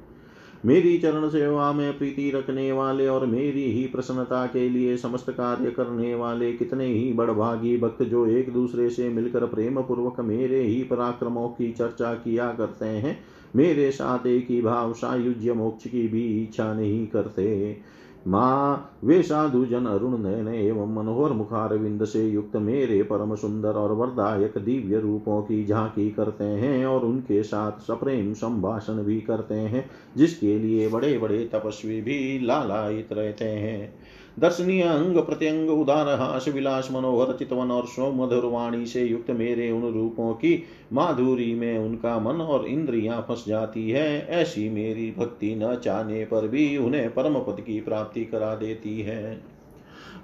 मेरी 0.66 0.98
चरण 0.98 1.28
सेवा 1.30 1.72
में 1.72 1.98
प्रीति 1.98 2.30
रखने 2.32 2.72
वाले 2.72 3.08
और 3.08 3.26
मेरी 3.26 3.64
ही 3.72 3.84
प्रसन्नता 3.86 4.46
के 4.46 4.68
लिए 4.70 4.98
समस्त 4.98 5.30
कार्य 5.30 5.72
करने 5.72 6.14
वाले 6.16 6.52
कितने 6.54 6.86
ही 6.86 7.14
बड़भागी 7.14 7.78
भक्त 7.78 8.04
जो 8.04 8.26
एक 8.28 8.52
दूसरे 8.54 8.90
से 8.90 9.10
मिलकर 9.10 9.46
प्रेम 9.46 9.82
पूर्वक 9.82 10.20
मेरे 10.20 10.62
ही 10.62 10.84
पराक्रमों 10.84 11.48
की 11.48 11.72
चर्चा 11.72 12.14
किया 12.14 12.52
करते 12.54 12.86
हैं, 12.86 13.18
मेरे 13.56 13.90
साथ 13.92 14.28
एक 14.28 14.48
ही 14.50 14.62
भाव 14.62 14.94
सायुज्य 14.94 15.54
मोक्ष 15.54 15.88
की 15.88 16.08
भी 16.08 16.26
इच्छा 16.44 16.74
नहीं 16.74 17.06
करते। 17.08 17.78
माँ 18.28 18.92
वे 19.04 19.24
साधु 19.24 19.66
जन 19.66 19.86
अरुण 19.86 20.18
नयन 20.24 20.48
एवं 20.48 20.94
मनोहर 20.94 21.32
मुखारविंद 21.32 22.06
से 22.06 22.28
युक्त 22.28 22.56
मेरे 22.56 23.04
परम 23.04 23.36
सुंदर 23.36 23.70
और 23.70 23.92
वरदायक 23.92 24.58
दिव्य 24.58 25.00
रूपों 25.00 25.42
की 25.42 25.66
झांकी 25.66 26.12
करते 26.12 26.44
हैं 26.44 26.86
और 26.86 27.06
उनके 27.06 27.44
साथ 27.44 27.72
सप्रेम 27.72 28.34
संभाषण 28.34 28.94
भी 28.94 29.22
करते 29.22 29.56
हैं, 29.56 29.90
जिसके 30.18 30.60
लिए 30.60 30.88
बड़े 30.88 31.18
बड़े 31.18 31.50
तपस्वी 31.54 32.02
भी 32.02 32.40
लालायित 32.40 33.14
रहते 33.14 33.46
हैं। 33.46 33.94
दर्शनीय 34.40 34.82
अंग 34.82 35.18
प्रत्यंग 35.18 35.70
उदार 35.70 36.08
हास 36.20 36.48
विलास 36.48 36.90
मनोहर 36.92 37.34
चितवन 37.38 37.72
और 37.72 37.86
सौमधुर 37.86 38.46
वाणी 38.46 38.86
से 38.86 39.04
युक्त 39.04 39.32
मेरे 39.32 39.72
उन 39.72 39.82
रूपों 39.94 40.34
की 40.34 40.64
माधुरी 40.94 41.54
में 41.56 41.78
उनका 41.78 42.18
मन 42.20 42.42
और 42.42 42.66
इंद्रियाँ 42.66 43.26
फंस 43.28 43.44
जाती 43.48 43.90
है। 43.90 44.28
ऐसी 44.28 44.70
मेरी 44.70 45.14
भक्ति 45.18 45.56
न 45.56 45.76
चाहने 45.76 46.24
पर 46.26 46.48
भी 46.48 46.78
उन्हें 46.78 47.14
परम 47.14 47.34
पद 47.34 47.62
की 47.62 47.80
प्राप्ति 47.82 48.26
करा 48.26 48.56
देती 48.56 49.02
है। 49.02 49.44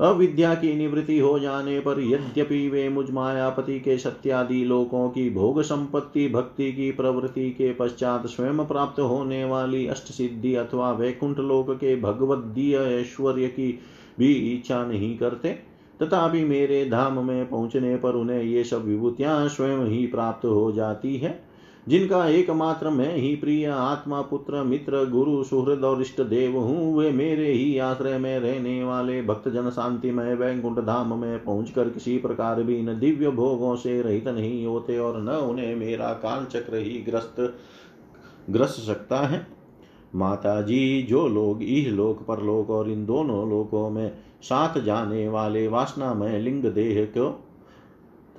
अविद्या 0.01 0.53
की 0.55 0.73
निवृत्ति 0.73 1.19
हो 1.19 1.39
जाने 1.39 1.79
पर 1.79 1.99
यद्यपि 1.99 2.67
वे 2.69 2.89
मुझ 2.89 3.09
मायापति 3.11 3.79
के 3.79 3.97
सत्यादि 3.97 4.63
लोकों 4.63 5.09
की 5.09 5.29
भोग 5.29 5.61
संपत्ति, 5.61 6.27
भक्ति 6.29 6.71
की 6.71 6.91
प्रवृत्ति 6.91 7.49
के 7.49 7.71
पश्चात 7.73 8.27
स्वयं 8.27 8.65
प्राप्त 8.65 8.99
होने 8.99 9.43
वाली 9.45 9.87
अष्ट 9.87 10.11
सिद्धि 10.11 10.55
अथवा 10.55 10.91
वैकुंठ 10.91 11.39
लोक 11.39 11.71
के 11.71 11.95
भगवदीय 11.95 12.77
ऐश्वर्य 12.77 13.47
की 13.47 13.79
भी 14.17 14.33
इच्छा 14.53 14.83
नहीं 14.85 15.17
करते, 15.17 15.49
तथापि 15.99 16.43
मेरे 16.45 16.85
धाम 16.85 17.25
में 17.25 17.49
पहुँचने 17.49 17.95
पर 17.95 18.15
उन्हें 18.15 18.41
ये 18.41 18.63
सब 18.63 18.85
विभूतियाँ 18.85 19.47
स्वयं 19.49 19.85
ही 19.87 20.05
प्राप्त 20.07 20.45
हो 20.45 20.71
जाती 20.71 21.17
है, 21.17 21.39
जिनका 21.87 22.25
एकमात्र 22.27 22.89
मैं 22.89 23.15
ही 23.15 23.35
प्रिय 23.35 23.65
आत्मा, 23.65 24.21
पुत्र, 24.21 24.63
मित्र, 24.63 25.03
गुरु, 25.09 25.43
सुहृद 25.43 25.83
और 25.83 26.01
इष्ट 26.01 26.21
देव 26.21 26.57
हूँ, 26.57 26.97
वे 26.97 27.11
मेरे 27.11 27.51
ही 27.51 27.77
आश्रय 27.79 28.17
में 28.17 28.39
रहने 28.39 28.83
वाले 28.83 29.21
भक्त 29.21 29.47
जन 29.49 29.69
शांति 29.69 30.11
में, 30.11 30.33
वैकुंठ 30.35 30.79
धाम 30.79 31.17
में 31.19 31.43
पहुँच 31.43 31.69
कर 31.69 31.89
किसी 31.89 32.17
प्रकार 32.17 32.61
भी 32.63 32.81
न 32.81 32.99
दिव्य 32.99 33.29
भोगों 33.31 33.75
से 33.75 34.01
रहित 34.01 34.27
नहीं 34.27 34.65
होते 34.65 34.97
और 34.99 35.21
न 35.21 35.37
उन्हें 35.41 35.75
मेरा 35.75 36.11
काल 36.13 36.45
चक्र 36.45 36.77
ही 36.77 37.01
ग्रस्त 37.01 37.35
ग्रस 38.49 38.75
सकता 38.85 39.19
है। 39.19 39.45
माता 40.15 40.61
जी 40.61 41.07
लोग 41.11 41.63
इह 41.63 41.91
लोक 41.91 42.23
परलोक 42.23 42.69
और 42.69 42.89
इन 42.89 43.05
दोनों 43.05 43.49
लोकों 43.49 43.89
में 43.89 44.17
साथ 44.41 44.79
जाने 44.79 45.27
वाले 45.27 45.67
वासना 45.67 46.13
में 46.13 46.39
लिंग 46.39 46.63
देह 46.63 47.05
को 47.05 47.43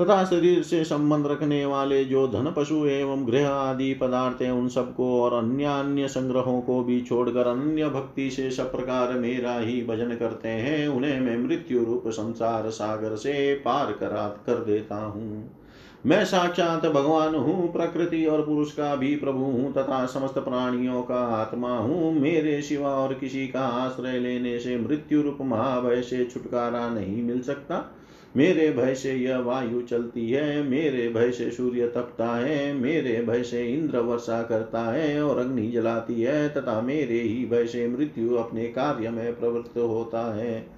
तथा 0.00 0.24
शरीर 0.24 0.62
से 0.62 0.85
संबंध 0.85 1.26
रखने 1.26 1.66
वाले 1.66 2.04
जो 2.04 2.28
धन 2.28 2.54
पशु 2.57 2.87
एवं 2.87 3.26
गृह 3.26 3.48
आदि 3.48 3.94
पदार्थ 3.94 4.42
हैं, 4.42 4.52
उन 4.52 4.68
सबको 4.68 5.22
और 5.22 5.44
अन्य 5.44 5.64
अन्य 5.64 6.09
संग्रहों 6.09 6.61
को 6.61 6.85
भी 6.85 7.00
छोड़कर 7.00 7.46
अन्य 7.46 7.88
भक्ति 7.88 8.31
से 8.31 8.50
सब 8.50 8.72
प्रकार 8.72 9.12
मेरा 9.12 9.59
ही 9.59 9.85
भजन 9.85 10.16
करते 10.16 10.48
हैं, 10.48 10.88
उन्हें 10.88 11.20
मैं 11.20 11.38
मृत्यु 11.38 11.85
रूप 11.85 12.04
संसार 12.09 12.70
सागर 12.70 13.16
से 13.16 13.54
पार 13.54 13.92
करा, 13.92 14.28
कर 14.28 14.64
देता 14.64 15.04
हूँ। 15.04 15.58
मैं 16.06 16.24
साक्षात 16.24 16.87
भगवान 16.87 17.34
हूँ, 17.34 17.72
प्रकृति 17.72 18.26
और 18.26 18.46
पुरुष 18.46 18.72
का 18.72 18.96
भी 18.96 19.16
प्रभु 19.16 19.38
हूँ, 19.38 19.72
तथा 19.72 20.06
समस्त 20.06 20.34
प्राणियों 20.34 21.02
का 21.02 21.14
आत्मा 21.14 21.78
हूँ। 21.78 22.12
मेरे 22.20 22.62
सिवा 22.62 22.90
और 22.90 23.14
किसी 23.14 23.48
का 23.48 23.61
आश्रय 23.61 24.18
लेने 24.18 24.58
से 24.58 24.76
मृत्यु 24.76 25.22
रूप 25.22 25.38
महाभय 25.40 26.02
से 26.02 26.24
छुटकारा 26.24 26.88
नहीं 26.88 27.22
मिल 27.22 27.40
सकता। 27.40 27.94
मेरे 28.37 28.70
भय 28.70 28.94
से 28.94 29.12
यह 29.12 29.38
वायु 29.38 29.80
चलती 29.80 30.30
है, 30.30 30.62
मेरे 30.62 31.08
भय 31.08 31.30
से 31.30 31.50
सूर्य 31.50 31.87
तपता 31.87 32.37
है, 32.37 32.72
मेरे 32.72 33.22
भय 33.22 33.42
से 33.42 33.66
इंद्र 33.66 33.98
वर्षा 33.98 34.42
करता 34.42 34.82
है 34.92 35.22
और 35.22 35.38
अग्नि 35.38 35.68
जलाती 35.68 36.22
है, 36.22 36.48
तथा 36.48 36.80
मेरे 36.80 37.20
ही 37.20 37.46
भय 37.46 37.66
से 37.66 37.88
मृत्यु 37.88 38.34
अपने 38.34 38.64
कार्य 38.64 39.11
में 39.11 39.40
प्रवृत्त 39.40 39.78
होता 39.78 40.34
है। 40.34 40.77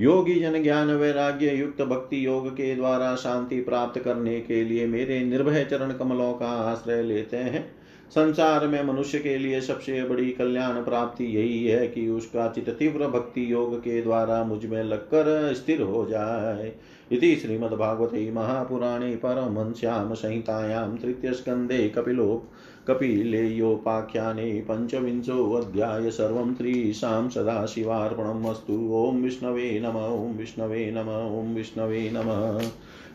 योगी 0.00 0.34
जन 0.40 0.62
ज्ञान 0.62 0.90
वैराग्य 0.90 1.50
युक्त 1.50 1.82
भक्ति 1.82 2.26
योग 2.26 2.52
के 2.52 2.74
द्वारा 2.74 3.14
शांति 3.14 3.60
प्राप्त 3.60 4.00
करने 4.00 4.40
के 4.40 4.64
लिए 4.64 4.86
मेरे 4.86 5.24
निर्भय 5.24 5.64
चरण 5.64 5.92
कमलों 5.92 6.32
का 6.32 6.46
आश्रय 6.46 7.02
लेते 7.02 7.36
हैं। 7.36 7.74
संसार 8.10 8.66
में 8.66 8.82
मनुष्य 8.84 9.18
के 9.18 9.38
लिए 9.38 9.60
सबसे 9.60 10.04
बड़ी 10.04 10.30
कल्याण 10.30 10.84
प्राप्ति 10.84 11.24
यही 11.24 11.66
है 11.66 11.88
कि 11.88 12.08
उसका 12.08 12.48
चित 12.48 12.68
तीव्र 12.68 13.06
भक्ति 13.06 13.52
योग 13.52 13.78
के 13.78 14.02
द्वारा 14.02 14.44
मुझमें 14.44 14.84
लगकर 14.84 15.54
स्थिर 15.54 15.82
हो 15.82 16.06
जाए। 16.10 16.72
इति 17.12 17.36
श्रीमद्भागवते 17.36 18.30
महापुराणे 18.32 19.16
परमहंस्यां 19.16 20.14
संहितायां 20.14 20.96
तृतीयस्कन्धे 20.96 21.88
कपिलो 21.88 22.48
कपिलेयोपाख्याने 22.88 24.64
पञ्चविंशोऽध्याय 24.70 26.10
सर्वं 26.10 26.54
त्रीशां 26.54 27.28
सदाशिवार्पणम् 27.28 28.46
अस्तु। 28.46 28.72
ॐ 28.94 29.22
विष्णवे 29.22 29.80
नम, 29.80 29.96
ॐ 29.96 30.38
विष्णवे 30.38 30.90
नम, 30.96 31.10
ॐ 31.40 31.54
विष्णवे 31.54 32.10
नमः। 32.14 32.58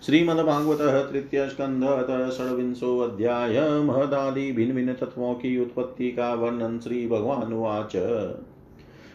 श्रीमद्भागवतः 0.05 1.01
तृतीयस्कन्धतः 1.11 2.29
षड्विंशोऽध्याय 2.29 3.59
महदादि 3.83 4.51
भिन्न 4.51 4.75
भिन्न 4.75 4.93
तत्वों 4.93 5.33
की 5.33 5.59
उत्पत्ति 5.61 6.11
का 6.11 6.33
वर्णन 6.33 6.79
श्री 6.79 7.07
भगवान 7.07 7.53
उवाच 7.53 7.95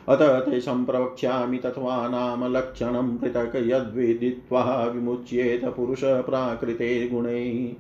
अत 0.09 0.23
ते 0.23 0.61
सम्प्रवक्ष्यामि 0.61 1.59
तत्त्वानां 1.59 2.51
लक्षणं 2.51 3.17
पृथक् 3.19 3.57
यद्विदित्वा 3.57 4.85
विमुच्येत 4.85 5.65
पुरुषप्राकृते 5.65 7.09
गुणैः। 7.09 7.75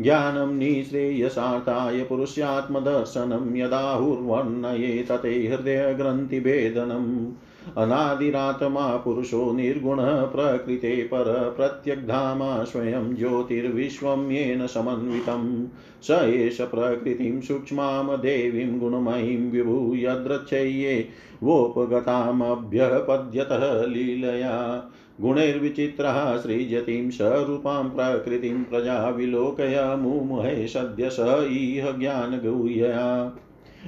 ज्ञानं 0.00 0.54
निःश्रेयसार्थाय 0.54 2.02
पुरुषात्मदर्शनं 2.02 3.56
यदाहुर्वर्णये 3.56 5.06
तते 5.10 5.46
हृदयग्रन्थिभेदनम्। 5.46 7.32
अनादिरात्मा 7.76 8.96
पुरुषो 8.96 9.52
निर्गुणः 9.52 10.24
प्रकृते 10.24 11.02
पर 11.02 11.54
प्रत्यग्धामा 11.56 12.64
स्वयं 12.64 13.14
ज्योतिर्विश्वं 13.14 14.30
येन 14.30 14.66
समन्वितम् 14.66 15.66
स 16.02 16.10
एष 16.10 16.60
प्रकृतिं 16.60 17.40
सूक्ष्मां 17.40 18.16
देवीं 18.16 18.78
गुणमयीं 18.78 19.50
विभू 19.50 19.94
यद्रच्छय्ये 19.94 21.08
वोपगतामभ्यपद्यतः 21.42 23.86
लीलया। 23.86 24.84
गुणैर्विचित्रः 25.20 26.36
सृजतीं 26.36 27.10
सरूपां 27.10 27.88
प्रकृतिं 27.88 28.64
प्रजा 28.64 29.08
विलोकय 29.08 29.96
मुमुहे 30.00 30.68
सद्य 30.68 31.10
स 31.10 31.48
इह 31.50 31.98
ज्ञानगुह्यया 31.98 33.32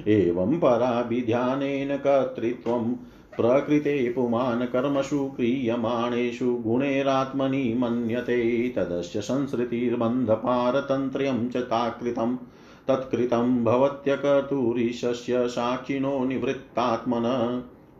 एवं 0.08 0.58
पराभिध्यानेन 0.58 1.96
कर्तृत्वं 1.96 2.96
प्रकृते 3.36 4.12
पुमान् 4.12 4.66
कर्मसु 4.66 5.32
क्रियमाणेषु 5.36 6.62
गुणैरात्मनि 6.66 7.76
मन्यते, 7.78 8.68
तदस्य 8.68 9.20
संसृतिर्बन्धपारतन्त्र्यं 9.20 11.48
च 11.48 11.56
ताकृतं। 11.56 12.38
तत्कृतं 12.88 13.64
भवत्यकर्तुरीशस्य 13.64 15.48
साक्षिणो 15.48 16.24
निवृत्तात्मन। 16.24 17.22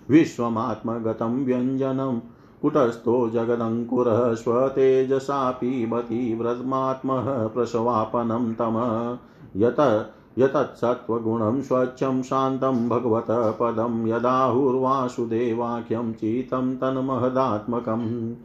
विश्वमात्मगतं 0.10 1.46
व्यञ्जनं 1.46 2.20
कुटस्थो 2.62 3.30
जगदङ्कुरः 3.30 4.34
स्वतेजसा 4.34 5.52
पिबति 5.52 6.38
व्रजमात्मः 6.42 7.48
प्रसवापनं 7.48 8.54
तम। 8.54 9.18
यत 9.56 10.12
यतत्सत्त्वगुणं 10.38 11.62
स्वच्छं 11.62 12.22
शान्तं 12.22 12.90
भगवतः 12.90 13.52
पदं 13.52 14.08
यदाहुर्वासुदेवाख्यं 14.08 16.14
चितं 16.14 16.76
तन्महदात्मकम् 16.76 18.36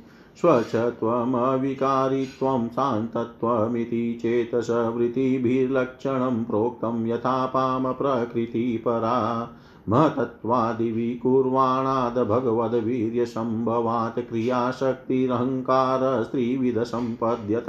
स्वच्छत्वमविकारित्वं 0.40 2.68
शान्तत्वमिति 2.68 4.18
चेतस 4.22 4.70
वृत्तिभिर्लक्षणं 4.70 6.44
प्रोक्तं 6.44 7.07
यथा 7.07 7.46
पामप्रकृतिपरा 7.46 9.48
महतत्वादिविकुर्वाणाद् 9.88 12.18
भगवद्वीर्यसम्भवात् 12.28 14.18
क्रियाशक्तिरहङ्कारस्त्रिविध 14.28 16.78
सम्पद्यत 16.92 17.68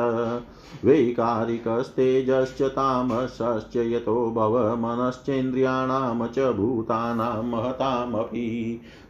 वैकारिकस्तेजश्च 0.86 2.62
तामसश्च 2.78 3.76
यतो 3.78 4.16
भव 4.36 4.56
मनश्चेन्द्रियाणां 4.86 6.28
च 6.28 6.38
भूतानां 6.58 7.44
महतामपि 7.52 8.46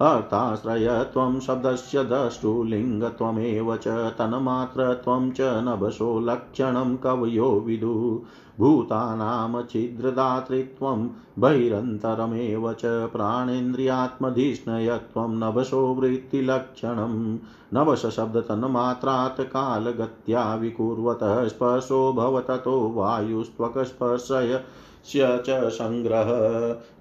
अर्थाश्रयत्वं 0.00 1.40
शब्दस्य 1.40 2.04
द्रष्टुलिङ्गत्वमेव 2.04 3.76
च 3.76 3.88
तन्मात्रत्वं 3.88 5.30
च 5.30 5.40
नभसो 5.40 6.20
लक्षणं 6.20 6.96
कवयो 6.96 7.64
विदु। 7.66 8.22
भूतानां 8.58 9.62
छिद्रदातृत्वं 9.62 11.08
बहिरन्तरमेव 11.38 12.72
च 12.72 12.80
प्राणेन्द्रियात्मधिष्णयत्वं 12.84 15.28
नभसो 15.28 15.94
वृत्तिलक्षणं। 15.94 17.38
नभसशब्दतन्मात्रात् 17.74 19.40
कालगत्या 19.40 20.54
विकुर्वतः 20.54 21.48
स्पर्शो 21.48 22.12
भवततो 22.12 22.92
वायुस्त्वकस्पर्शय 22.96 24.60
च 25.06 25.70
सङ्ग्रह 25.70 26.30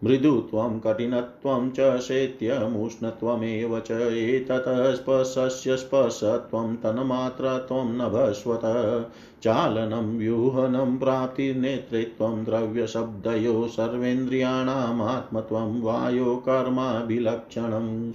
मृदुत्वं, 0.04 0.80
कठिनत्वं 0.80 1.72
च, 1.72 2.00
शैत्यमुष्णत्वमेव 2.00 3.80
च। 3.80 3.92
एततः 3.92 4.96
स्पर्शस्य 4.96 5.78
स्पर्शत्वं 5.78 6.76
तन्मात्रत्वं 6.76 7.86
नभस्वत। 7.86 8.62
चालनं, 9.44 10.18
व्यूहनं 10.18 10.98
प्राप्तिर्नेतृत्वं 10.98 12.44
द्रव्यशब्दयो, 12.44 13.68
सर्वेन्द्रियाणामात्मत्वं 13.68 15.82
वायो 15.82 16.36
कर्माभिलक्षणम् 16.36 18.14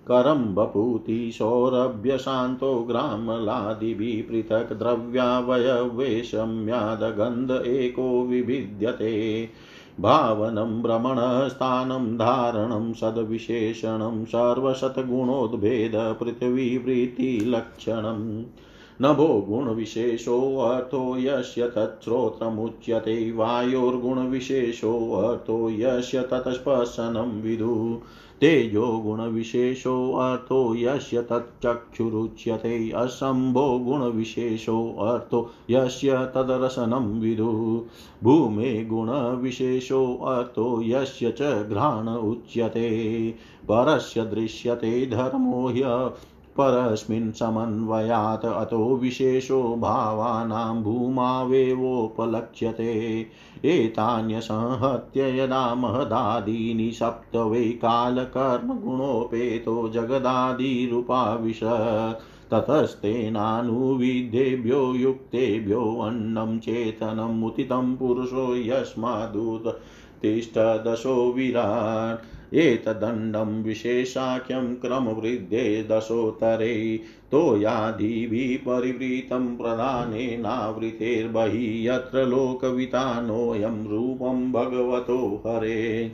करं 0.07 0.55
बपूति 0.55 1.31
सौरभ्यशान्तो 1.31 2.85
ग्रामलादिभिः 2.87 4.29
पृथक् 4.29 4.79
द्रव्यावयवेशम्यादगन्ध 4.79 7.51
एको 7.51 8.23
विभिद्यते। 8.23 9.49
भावनं 10.01 10.81
भ्रमणस्थानं 10.81 12.17
धारणं 12.17 12.93
सद्विशेषणं 12.93 14.25
सर्वशतगुणोद्भेद 14.25 15.95
पृथिवीवृत्तिलक्षणम् 16.19 18.43
नभो 19.01 19.45
गुणविशेषोऽर्थो 19.49 21.17
यस्य 21.17 21.67
तच्छ्रोत्रमुच्यते 21.67 23.31
वायोर्गुणविशेषोऽर्थो 23.31 25.69
यस्य 25.69 26.21
तत्स्पर्शनं 26.21 27.41
विदु। 27.41 28.01
तेजो 28.41 28.87
गुणविशेषोऽर्थो 28.87 30.75
यस्य 30.75 31.21
तच्चक्षुरुच्यते, 31.21 32.91
असम्भो 32.91 33.79
गुणविशेषोऽर्थो 33.79 35.49
यस्य 35.69 36.11
तदरसनं 36.11 37.19
विदु। 37.19 37.85
भूमे 38.23 38.85
गुणविशेषोऽर्थो 38.85 40.81
यस्य 40.81 41.31
च 41.31 41.69
घ्राण 41.69 42.07
उच्यते, 42.07 43.33
परस्य 43.67 44.25
दृश्यते 44.25 45.05
धर्मो 45.05 45.67
ह्य 45.67 46.11
परस्मिन् 46.57 47.31
समन्वयात् 47.31 48.45
अतो 48.45 48.95
विशेषो 48.95 49.63
भावानां 49.63 50.83
भूमावेवोपलक्ष्यते। 50.83 53.25
एतान्यसंहत्य 53.65 55.39
यदा 55.39 55.75
महदादीनि 55.75 56.91
सप्त 56.91 57.35
वै 57.35 57.63
कालकर्मगुणोपेतो 57.63 59.89
जगदादिरूपाविश, 59.89 61.59
ततस्तेनानुविद्धेभ्यो 62.51 64.93
युक्तेभ्योऽन्नं 64.93 66.59
चेतनम् 66.59 67.43
उतितं 67.43 67.95
पुरुषो 67.95 68.55
यस्मादुत्तिष्ठदशो 68.55 71.31
विराट्। 71.31 72.34
एतदण्डं 72.53 73.63
विशेषाख्यं 73.63 74.75
क्रमवृद्धे 74.75 75.87
दशोत्तरे 75.91 76.99
तोयादिभिः 77.31 78.57
परिवृतं 78.57 79.57
प्रधानेनावृतेर्बहिः 79.57 81.93
यत्र 81.93 82.25
लोकवितानोऽयं 82.25 83.87
रूपं 83.87 84.51
भगवतो 84.51 85.43
हरे। 85.47 86.11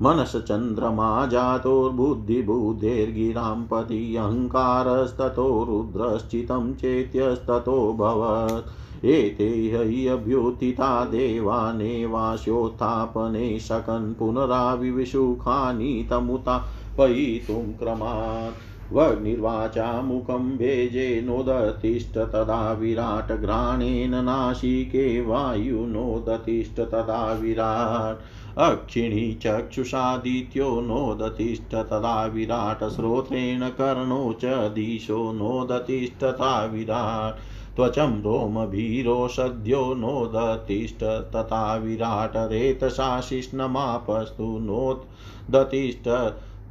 मनसचन्द्रमा 0.01 1.25
जातोर्बुद्धिबुद्धेर्गिरां 1.25 3.65
पति 3.65 4.15
अहङ्कारस्ततो 4.15 5.65
रुद्रश्चितं 5.69 6.73
चेत्यस्ततोऽभवत् 6.73 9.05
एते 9.05 9.49
ह्यभ्युत्थिता 9.49 11.05
देवानेवास्योत्थापने 11.05 13.59
शकन् 13.59 14.13
पुनराविविशुखानि 14.13 16.07
तमुत्थापयितुं 16.09 17.73
क्रमात्। 17.73 18.53
वग्निर्वाचा 18.93 20.01
मुखं 20.01 20.57
भेजे 20.57 21.23
नोदतिष्ठ 21.25 22.17
तदा 22.17 22.73
विराट् 22.73 23.31
घ्राणेन 23.31 24.15
नाशिके 24.15 25.21
वायुनोदतिष्ठ 25.21 26.79
तदा 26.79 27.37
विराट्। 27.41 28.17
अक्षिणी 28.61 29.33
चक्षुषादित्यो 29.43 30.69
नोदतिष्ठ 30.81 31.73
तदा 31.91 32.25
विराट् 32.33 32.83
श्रोत्रेण 32.95 33.67
कर्णो 33.77 34.33
च 34.43 34.45
दिशो 34.73 35.31
नोदतिष्ठ 35.31 36.23
तथा 36.23 36.53
विराट् 36.73 37.39
त्वचं 37.75 38.19
रोमभीरो 38.23 39.27
सद्यो 39.27 39.81
नोदतिष्ठ 39.93 41.03
तथा 41.35 41.63
विराट 41.83 42.35
रेतशाशिष्णमापस्तु 42.51 44.47
नोदतिष्ठ 44.67 46.07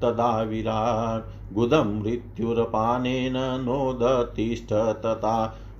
तदा 0.02 0.30
विराट् 0.42 1.54
गुदं 1.54 1.90
मृत्युरपानेन 1.98 3.36
नोदतिष्ठ 3.64 4.72
तथा 5.04 5.34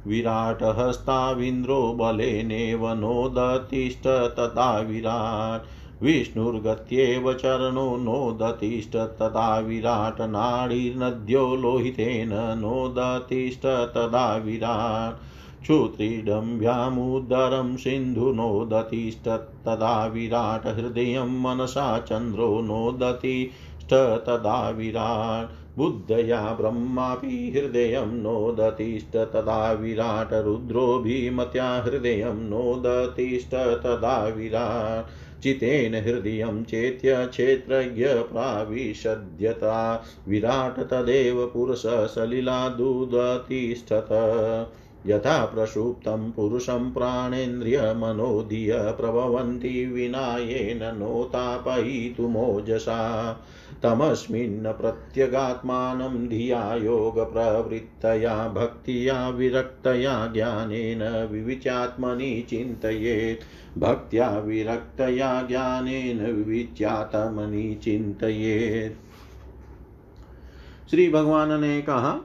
विराटहस्ताविन्द्रो 0.06 1.80
बलेनेव 1.98 2.88
नोदतिष्ठ 2.94 4.06
तथा 4.38 4.70
विराट् 4.88 5.70
विष्णुर्गत्येव 6.02 7.32
चरणो 7.32 7.96
नोदतिष्ठ 7.96 8.96
तदा 9.20 9.58
विराट 9.66 10.20
नाडीर्नद्यो 10.30 11.44
लोहितेन 11.56 12.32
नोदतिष्ठ 12.60 13.66
तदा 13.94 14.34
विराट् 14.44 15.20
क्षुत्रिडम्भ्यामुदरं 15.62 17.76
सिन्धुनोदतिष्ठ 17.76 19.28
तदा 19.66 19.94
विराट 20.14 20.66
हृदयं 20.78 21.40
मनसा 21.42 21.98
चन्द्रो 22.08 22.48
नोदतिष्ठ 22.60 23.92
तदा 24.26 24.68
विराट् 24.76 25.60
बुद्धया 25.78 26.40
ब्रह्मापि 26.54 27.36
हृदयं 27.54 28.10
नोदतिष्ठ 28.22 29.16
तदा 29.34 29.60
विराट 29.80 30.32
रुद्रोऽभिमत्या 30.46 31.68
हृदयं 31.84 32.40
नोदतिष्ठ 32.48 33.54
तदा 33.84 34.16
विराट् 34.36 35.21
चितेन 35.42 35.94
हृदयं 35.94 36.64
चेत्य 36.64 37.26
क्षेत्रज्ञ 37.26 38.05
प्राविशद्यता 38.05 40.05
विराट 40.28 40.81
तदेव 40.81 41.46
पुरुष 41.46 41.83
पुरुषसलिलादुदतिष्ठत 41.83 44.09
यथा 45.07 45.44
प्रसुप्तं 45.44 46.31
पुरुषं 46.31 46.92
प्राणेन्द्रियमनोधिय 46.92 48.76
प्रभवन्ति 48.76 49.87
विनायेन 49.87 50.98
नोतापयितुमोजसा। 50.98 53.33
तमस्मिन् 53.83 54.73
प्रत्यगात्मानं 54.73 56.29
धिया 56.29 56.75
योगप्रवृत्तया, 56.75 58.49
भक्त्या 58.49 59.29
विरक्तया 59.29 60.27
ज्ञानेन 60.27 61.29
विविच्यात्मनि 61.33 62.47
चिन्तयेत्। 62.49 63.79
भक्त्या 63.79 64.29
विरक्तया 64.29 65.42
ज्ञानेन 65.42 66.33
विविच्यात्मनि 66.33 67.81
चिन्तयेत्। 67.83 68.97
श्री 70.90 71.09
भगवान 71.09 71.61
ने 71.61 71.83
कहा 71.83 72.21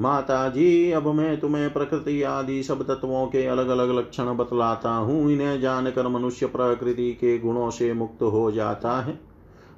माता 0.00 0.48
जी 0.48 0.90
अब 0.90 1.06
मैं 1.06 1.40
तुम्हें 1.40 1.72
प्रकृति 1.72 2.22
आदि 2.22 2.62
सब 2.62 2.82
तत्वों 2.82 3.26
के 3.26 3.46
अलग 3.46 3.68
अलग 3.68 3.98
लक्षण 3.98 4.24
बतलाता 4.24 4.90
हूँ। 4.90 5.32
इन्हें 5.32 5.60
जानकर 5.60 6.08
मनुष्य 6.08 6.46
प्रकृति 6.46 7.12
के 7.12 7.38
गुणों 7.38 7.70
से 7.70 7.92
मुक्त 7.92 8.22
हो 8.22 8.50
जाता 8.52 9.00
है। 9.00 9.31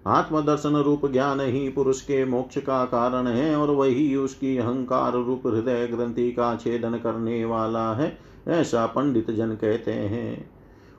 आत्मदर्शन 0.06 0.76
रूप 0.76 1.06
ज्ञान 1.06 1.40
ही 1.40 1.68
पुरुष 1.68 2.00
के 2.00 2.24
मोक्ष 2.24 2.58
का 2.58 2.84
कारण 2.84 3.26
है 3.26 3.56
और 3.56 3.70
वही 3.70 4.14
उसकी 4.16 4.56
अहंकार 4.58 5.12
रूप 5.12 5.46
हृदय 5.46 5.86
ग्रंथि 5.86 6.30
का 6.32 6.54
छेदन 6.56 6.98
करने 6.98 7.44
वाला 7.44 7.92
है, 7.94 8.18
ऐसा 8.48 8.86
पंडित 8.86 9.30
जन 9.30 9.54
कहते 9.54 9.92
हैं। 9.92 10.50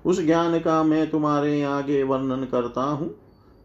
उस 0.05 0.25
ज्ञान 0.25 0.59
का 0.59 0.81
मैं 0.83 1.09
तुम्हारे 1.09 1.61
आगे 1.63 2.03
वर्णन 2.03 2.43
करता 2.43 2.83
हूँ। 2.83 3.13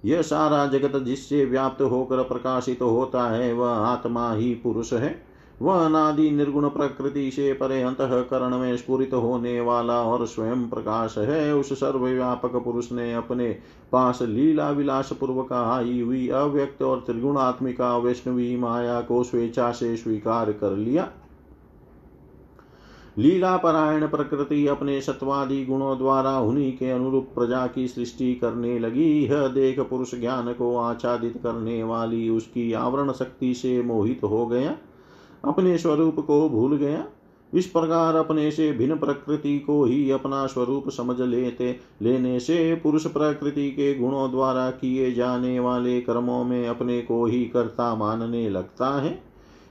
यह 0.05 0.23
सारा 0.23 0.67
जगत 0.67 0.97
जिससे 0.97 1.45
व्याप्त 1.45 1.83
होकर 1.83 2.23
प्रकाशित 2.23 2.79
तो 2.79 2.89
होता 2.89 3.29
है, 3.31 3.53
वह 3.53 3.71
आत्मा 3.71 4.33
ही 4.33 4.55
पुरुष 4.55 4.93
है। 4.93 5.30
वह 5.61 5.85
अनादि 5.85 6.31
निर्गुण 6.31 6.69
प्रकृति 6.69 7.31
से 7.31 7.53
परे 7.53 7.83
अंतकरण 7.83 8.57
में 8.59 8.77
स्फुरित 8.77 9.15
होने 9.15 9.61
वाला 9.61 10.01
और 10.03 10.27
स्वयं 10.27 10.69
प्रकाश 10.69 11.19
है। 11.19 11.55
उस 11.55 11.73
सर्वव्यापक 11.73 12.57
पुरुष 12.57 12.91
ने 12.93 13.13
अपने 13.15 13.51
पास 13.93 14.23
लीला 14.23 14.71
विलास 14.71 15.13
पूर्वक 15.13 15.53
आई 15.53 16.01
हुई 16.01 16.29
अव्यक्त 16.29 16.83
और 16.83 17.03
त्रिगुणात्मिका 17.07 17.97
वैष्णवी 17.99 18.57
माया 18.57 19.01
को 19.01 19.23
स्वेच्छा 19.25 19.71
से 19.73 19.97
स्वीकार 19.97 20.53
कर 20.53 20.77
लिया। 20.77 21.09
लीला 23.19 23.57
परायण 23.57 24.07
प्रकृति 24.09 24.67
अपने 24.67 25.01
सत्वादि 25.01 25.65
गुणों 25.65 25.97
द्वारा 25.99 26.39
उन्हीं 26.41 26.73
के 26.77 26.91
अनुरूप 26.91 27.33
प्रजा 27.35 27.67
की 27.67 27.87
सृष्टि 27.89 28.35
करने 28.35 28.79
लगी 28.79 29.09
यह 29.25 29.47
देख 29.49 29.81
पुरुष 29.81 30.15
ज्ञान 30.15 30.53
को 30.53 30.77
आच्छादित 30.77 31.41
करने 31.43 31.83
वाली 31.83 32.29
उसकी 32.29 32.73
आवरण 32.73 33.13
शक्ति 33.13 33.55
से 33.55 33.83
मोहित 33.83 34.25
हो 34.25 34.47
गया। 34.47 34.77
अपने 35.45 35.79
स्वरूप 35.79 36.21
को 36.21 36.49
भूल 36.49 36.77
गया। 36.77 37.05
इस 37.55 37.67
प्रकार 37.67 38.15
अपने 38.15 38.51
से 38.51 38.73
भिन्न 38.73 38.99
प्रकृति 38.99 39.59
को 39.59 39.85
ही 39.85 40.11
अपना 40.11 40.47
स्वरूप 40.47 40.89
समझ 40.89 41.21
लेते, 41.21 41.77
लेने 42.03 42.41
से 42.41 42.75
पुरुष 42.75 43.07
प्रकृति 43.07 43.71
के 43.71 43.95
गुणों 43.95 44.31
द्वारा 44.31 44.71
किए 44.71 45.13
जाने 45.13 45.61
वाले 45.61 46.01
कर्मों 46.01 46.45
में 46.45 46.69
अपने 46.69 47.01
को 47.03 47.27
ही 47.27 47.45
कर्ता 47.45 47.95
मानने 47.95 48.49
लगता 48.51 49.01
है। 49.01 49.23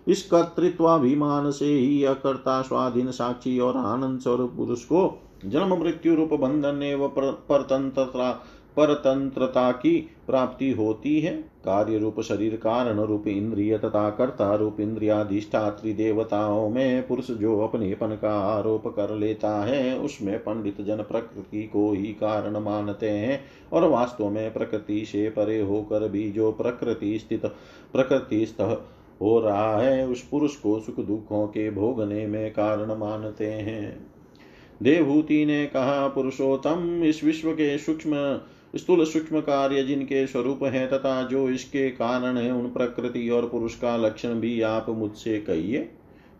इस 0.07 0.23
कर्तृत्वाभिमान 0.23 1.51
से 1.51 1.65
ही 1.65 2.03
अकर्ता, 2.03 2.61
स्वाधीन, 2.61 3.11
साक्षी 3.11 3.59
और 3.59 3.77
आनंद 3.77 4.19
स्वरूप 4.19 4.53
पुरुष 4.57 4.83
को 4.83 5.23
जन्म, 5.45 5.79
मृत्यु, 5.79 6.15
रूप, 6.15 6.33
बंधन 6.33 6.83
एवं 6.83 7.09
परतंत्रता 7.49 8.45
परतंत्रता 8.77 9.71
की 9.71 10.09
प्राप्ति 10.27 10.71
होती 10.71 11.19
है। 11.21 11.33
कार्य 11.65 11.97
रूप 11.97 12.21
शरीर 12.21 12.55
कारण 12.55 12.99
रूप 12.99 13.27
इंद्रिय 13.27 13.77
तथा 13.77 14.09
कर्ता 14.09 14.55
रूप 14.55 14.79
इंद्रियाधिष्ठात्री 14.79 15.93
देवताओं 15.93 16.69
में 16.69 17.07
पुरुष 17.07 17.31
जो 17.31 17.59
अपनेपन 17.59 18.07
का 18.07 18.39
आरोप 18.39 18.87
कर 18.87 19.15
लेता 19.15 19.65
है, 19.65 19.99
उसमें 19.99 20.39
पंडित 20.39 20.81
जन 20.81 20.97
प्रकृति 20.97 21.63
को 21.63 21.91
ही 21.93 22.07
कारण 22.07 22.57
मानते 22.57 23.09
हैं 23.09 23.43
और 23.73 23.89
वास्तव 23.89 24.29
में 24.29 24.53
प्रकृति 24.53 25.05
से 25.05 25.29
परे 25.29 25.59
होकर 25.61 26.09
भी 26.09 26.31
जो 26.31 26.51
प्रकृति 26.51 27.19
स्थित, 27.19 27.45
प्रकृति 27.93 28.45
स्थ 28.45 28.61
हो 29.21 29.39
रहा 29.39 29.77
है, 29.77 30.07
उस 30.07 30.21
पुरुष 30.21 30.55
को 30.55 30.79
सुख 30.79 30.99
दुखों 30.99 31.47
के 31.47 31.71
भोगने 31.71 32.27
में 32.27 32.51
कारण 32.51 32.95
मानते 32.95 33.47
हैं। 33.47 34.07
देवहूति 34.83 35.45
ने 35.45 35.65
कहा, 35.65 36.07
पुरुषोत्तम, 36.07 37.03
इस 37.03 37.23
विश्व 37.23 37.51
के 37.51 37.77
सूक्ष्म 37.77 38.39
स्थूल 38.75 39.05
सूक्ष्म 39.05 39.39
कार्य 39.39 39.83
जिनके 39.83 40.27
स्वरूप 40.27 40.63
है 40.63 40.87
तथा 40.87 41.23
जो 41.23 41.49
इसके 41.49 41.89
कारण 41.89 42.37
है, 42.37 42.51
उन 42.51 42.67
प्रकृति 42.67 43.29
और 43.29 43.49
पुरुष 43.49 43.75
का 43.75 43.97
लक्षण 43.97 44.33
भी 44.33 44.61
आप 44.61 44.89
मुझसे 44.89 45.39
कहिए। 45.39 45.89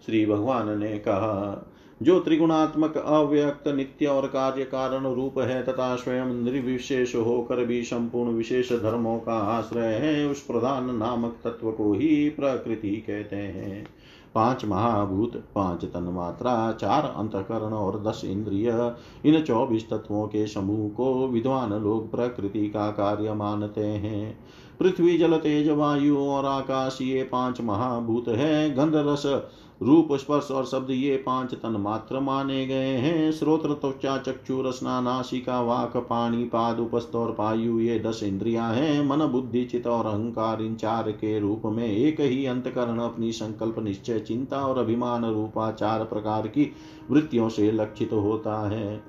श्री 0.05 0.25
भगवान 0.25 0.79
ने 0.79 0.97
कहा, 0.97 1.65
जो 2.03 2.19
त्रिगुणात्मक, 2.19 2.97
अव्यक्त, 2.97 3.67
नित्य 3.67 4.05
और 4.05 4.27
कार्य 4.27 4.63
कारण 4.63 5.13
रूप 5.13 5.39
है 5.39 5.63
तथा 5.63 5.95
स्वयं 5.95 6.25
निर्विशेष 6.25 7.15
होकर 7.15 7.65
भी 7.65 7.83
संपूर्ण 7.83 8.31
विशेष 8.31 8.71
धर्मों 8.73 9.19
का 9.19 9.33
आश्रय 9.33 9.93
है, 9.93 10.27
उस 10.27 10.41
प्रधान 10.41 10.95
नामक 10.95 11.37
तत्व 11.43 11.71
को 11.71 11.93
ही 11.93 12.29
प्रकृति 12.29 13.03
कहते 13.07 13.35
हैं। 13.35 13.87
पाँच 14.35 14.65
महाभूत, 14.65 15.43
पाँच 15.55 15.85
तन्मात्रा, 15.85 16.71
चार 16.71 17.13
अंतकरण 17.17 17.73
और 17.73 18.03
दस 18.03 18.21
इंद्रिय। 18.25 18.95
इन 19.25 19.41
चौबीस 19.41 19.89
तत्वों 19.89 20.27
के 20.27 20.47
समूह 20.47 20.89
को 20.89 21.27
विद्वान 21.27 21.73
लोग 21.73 22.11
प्रकृति 22.11 22.69
का 22.69 22.91
कार्य 22.91 23.33
मानते 23.33 23.85
हैं। 23.85 24.39
पृथ्वी, 24.79 25.17
जल, 25.17 25.37
तेज, 25.37 25.69
वायु 25.69 26.17
और 26.17 26.45
आकाश, 26.45 26.97
ये 27.01 27.23
पाँच 27.23 27.61
महाभूत 27.61 28.27
है। 28.27 28.75
गंध 28.75 28.91
रस 28.95 29.49
रूप, 29.83 30.07
स्पर्श 30.13 30.51
और 30.51 30.65
शब्द 30.65 30.89
ये 30.89 31.15
पाँच 31.15 31.53
तन 31.53 31.69
मात्र 31.69 32.19
माने 32.19 32.65
गए 32.65 32.95
हैं। 32.95 33.31
श्रोत्र 33.31 33.73
त्वचा 33.73 34.17
चक्षु, 34.17 34.61
रसना, 34.61 35.01
नासिका, 35.01 35.61
वाक 35.61 35.97
पाणी 35.97 36.43
पाद, 36.43 36.79
उपस्थ 36.79 37.15
और 37.15 37.31
पायु, 37.31 37.79
ये 37.79 37.99
दस 37.99 38.19
इंद्रिया 38.23 38.65
हैं। 38.65 39.05
मन, 39.05 39.17
बुद्धि 39.17 39.65
चित 39.65 39.87
और 39.87 40.05
अहंकार, 40.05 40.61
इन 40.61 40.75
चार 40.75 41.11
के 41.11 41.39
रूप 41.39 41.61
में 41.65 41.87
एक 41.87 42.21
ही 42.21 42.45
अंतकरण, 42.45 42.99
अपनी 42.99 43.31
संकल्प, 43.31 43.79
निश्चय, 43.79 44.19
चिंता 44.19 44.61
और 44.61 44.77
अभिमान 44.77 45.25
रूपा 45.25 45.71
चार 45.71 46.03
प्रकार 46.03 46.47
की 46.47 46.71
वृत्तियों 47.11 47.49
से 47.49 47.71
लक्षित 47.71 48.13
होता 48.13 48.69
है। 48.69 49.03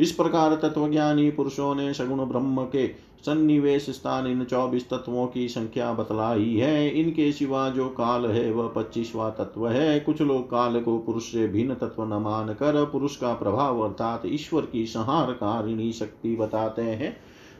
इस 0.00 0.12
प्रकार 0.12 0.54
तत्वज्ञानी 0.54 1.30
पुरुषों 1.30 1.74
ने 1.74 1.94
सगुण 1.94 2.24
ब्रह्म 2.24 2.64
के 2.64 3.13
सन्निवेश 3.26 3.88
स्थान 3.90 4.26
इन 4.26 4.44
चौबीस 4.44 4.88
तत्वों 4.88 5.26
की 5.26 5.48
संख्या 5.48 5.92
बतलाई 5.92 6.54
है। 6.56 6.90
इनके 6.90 7.32
सिवा 7.32 7.68
जो 7.68 7.88
काल 7.88 8.26
है, 8.26 8.50
वह 8.52 8.68
पच्चीसवा 8.68 9.30
तत्व 9.30 9.68
है। 9.68 10.00
कुछ 10.00 10.22
लोग 10.22 10.50
काल 10.50 10.80
को 10.80 10.98
पुरुष 10.98 11.32
से 11.32 11.46
भिन्न 11.48 11.74
तत्व 11.74 12.04
न 12.04 12.20
मान 12.22 12.52
कर 12.54 12.84
पुरुष 12.84 13.16
का 13.16 13.34
प्रभाव 13.34 13.80
अर्थात 13.80 14.22
ईश्वर 14.26 14.66
की 14.66 14.86
संहार 14.86 15.32
कारिणी 15.32 15.92
शक्ति 15.92 16.36
बताते 16.36 16.82
हैं, 16.82 17.16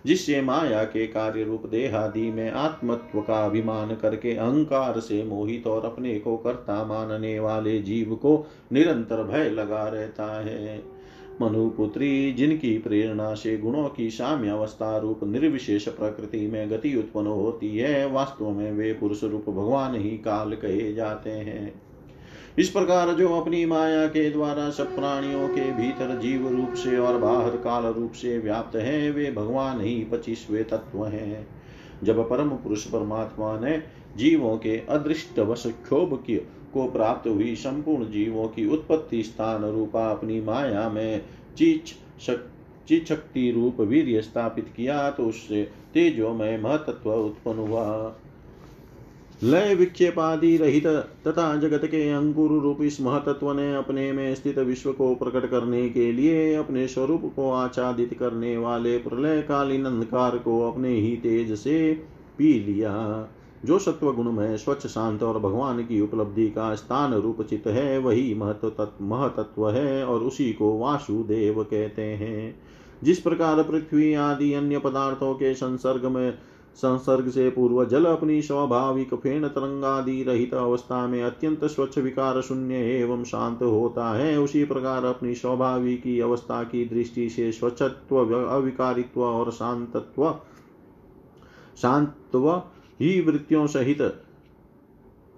जिससे 0.06 0.40
माया 0.42 0.84
के 0.84 1.06
कार्य 1.06 1.44
रूप 1.44 1.66
देहादि 1.66 2.30
में 2.30 2.50
आत्मत्व 2.52 3.20
का 3.20 3.44
अभिमान 3.46 3.94
करके 3.94 4.34
अहंकार 4.36 5.00
से 5.00 5.24
मोहित 5.24 5.66
और 5.66 5.84
अपने 5.84 6.18
को 6.18 6.36
कर्ता 6.36 6.84
मानने 6.84 7.38
वाले 7.40 7.78
जीव 7.78 8.14
को 8.14 8.46
निरंतर 8.72 9.22
भय 9.22 9.50
लगा 9.50 9.88
रहता 9.88 10.26
है। 10.40 10.93
मनुपुत्री, 11.42 12.32
जिनकी 12.32 12.78
प्रेरणा 12.78 13.34
से 13.34 13.56
गुणों 13.56 13.88
की 13.88 14.10
साम्य 14.10 14.48
अवस्था 14.48 14.98
रूप 14.98 15.20
निर्विशेष 15.24 15.88
प्रकृति 15.88 16.46
में 16.46 16.70
गति 16.70 16.96
उत्पन्न 16.96 17.26
होती 17.26 17.78
है, 17.78 18.10
वास्तव 18.10 18.50
में 18.50 18.72
वे 18.72 18.92
पुरुष 18.92 19.24
रूप 19.24 19.44
भगवान 19.48 19.94
ही 19.94 20.10
काल 20.10 20.52
कहे 20.54 20.94
जाते 20.94 21.30
हैं। 21.30 21.82
इस 22.58 22.68
प्रकार 22.68 23.12
जो 23.12 23.40
अपनी 23.40 23.66
माया 23.66 24.06
के 24.06 24.30
द्वारा 24.30 24.70
सब 24.70 24.96
प्राणियों 24.96 25.48
के 25.48 25.72
भीतर 25.72 26.20
जीव 26.20 26.48
रूप 26.48 26.74
से 26.74 26.98
और 26.98 27.18
बाहर 27.18 27.50
काल 27.50 27.84
रूप 27.84 28.12
से 28.12 28.38
व्याप्त 28.38 28.76
है, 28.76 29.10
वे 29.10 29.32
भगवान 29.32 29.80
ही 29.80 30.04
पच्चीसवे 30.04 30.62
तत्व 30.62 31.06
हैं। 31.06 31.46
जब 32.04 32.28
परम 32.28 32.50
पुरुष 32.50 32.84
परमात्मा 32.84 33.60
ने 33.60 33.82
जीवों 34.16 34.56
के 34.56 34.82
अदृष्ट 34.88 35.38
वश 35.38 35.62
क्षोभ 35.66 36.24
को 36.30 36.46
प्राप्त 36.82 37.28
हुई 37.28 37.54
संपूर्ण 37.54 38.10
जीवों 38.10 38.48
की 38.48 38.66
उत्पत्ति 38.66 39.22
स्थान 39.22 39.64
रूपा 39.64 40.10
अपनी 40.10 40.40
माया 40.40 40.88
में 40.88 41.24
चीच 41.56 41.94
शक, 42.20 42.50
शक्ति 43.08 43.50
रूप 43.50 43.80
वीर 43.80 44.22
स्थापित 44.22 44.72
किया 44.76 45.10
तो 45.10 45.26
उससे 45.26 45.64
तेजोमय 45.94 46.58
महतत्व 46.58 47.10
उत्पन्न 47.10 47.58
हुआ। 47.58 48.16
लय 49.42 49.74
विक्षेप 49.74 50.18
आदि 50.18 50.56
रहित 50.56 50.86
तथा 51.26 51.56
जगत 51.56 51.84
के 51.84 52.10
अंकुर 52.10 52.50
रूप 52.62 52.82
इस 52.82 53.00
महतत्व 53.00 53.52
ने 53.52 53.74
अपने 53.74 54.12
में 54.12 54.34
स्थित 54.34 54.58
विश्व 54.58 54.92
को 54.92 55.14
प्रकट 55.14 55.50
करने 55.50 55.88
के 55.88 56.12
लिए 56.12 56.54
अपने 56.54 56.86
स्वरूप 56.88 57.32
को 57.36 57.50
आच्छादित 57.50 58.16
करने 58.18 58.56
वाले 58.56 58.98
प्रलय 58.98 59.42
कालीन 59.42 59.84
अंधकार 59.84 60.38
को 60.38 60.70
अपने 60.70 60.88
ही 60.88 61.16
तेज 61.16 61.58
से 61.58 61.94
पी 62.38 62.52
लिया। 62.60 62.92
जो 63.64 63.78
सत्व 63.78 64.12
गुण 64.12 64.32
में 64.32 64.56
स्वच्छ, 64.56 64.86
शांत 64.86 65.22
और 65.22 65.38
भगवान 65.38 65.82
की 65.82 66.00
उपलब्धि 66.00 66.48
का 66.50 66.74
स्थान 66.74 67.14
रूप 67.14 67.42
चित 67.42 67.66
है, 67.66 67.98
वही 67.98 68.34
महत्व 68.34 68.88
महतत्व 69.02 69.70
है 69.70 70.06
और 70.06 70.20
उसी 70.20 70.52
को 70.52 70.78
वासुदेव 70.78 71.62
कहते 71.62 72.02
हैं। 72.02 72.60
जिस 73.02 73.18
प्रकार 73.18 73.62
पृथ्वी 73.62 74.14
आदि 74.14 74.52
अन्य 74.52 74.78
पदार्थों 74.78 75.34
के 75.34 75.54
संसर्ग 75.54 76.04
में, 76.04 76.38
संसर्ग 76.76 77.28
से 77.28 77.50
पूर्व 77.50 77.84
जल 77.84 78.04
अपनी 78.04 78.42
स्वाभाविक 78.42 79.14
फेन 79.14 79.48
तरंगादि 79.48 80.22
रहित 80.22 80.54
अवस्था 80.54 81.06
में 81.06 81.22
अत्यंत 81.22 81.64
स्वच्छ, 81.64 81.98
विकार 81.98 82.40
शून्य 82.40 82.74
एवं 82.74 83.24
शांत 83.24 83.62
होता 83.62 84.14
है, 84.14 84.38
उसी 84.38 84.64
प्रकार 84.64 85.04
अपनी 85.04 85.34
स्वाभाविक 85.34 86.22
अवस्था 86.22 86.62
की 86.62 86.84
दृष्टि 86.84 87.28
से 87.28 87.52
स्वच्छत्व, 87.52 88.16
अविकारित्व 88.48 89.22
और 89.22 89.50
शांतत्व 89.50 90.36
शांतव 91.82 92.62
ही 93.00 93.20
वृत्तियों 93.20 93.66
सहित 93.66 94.02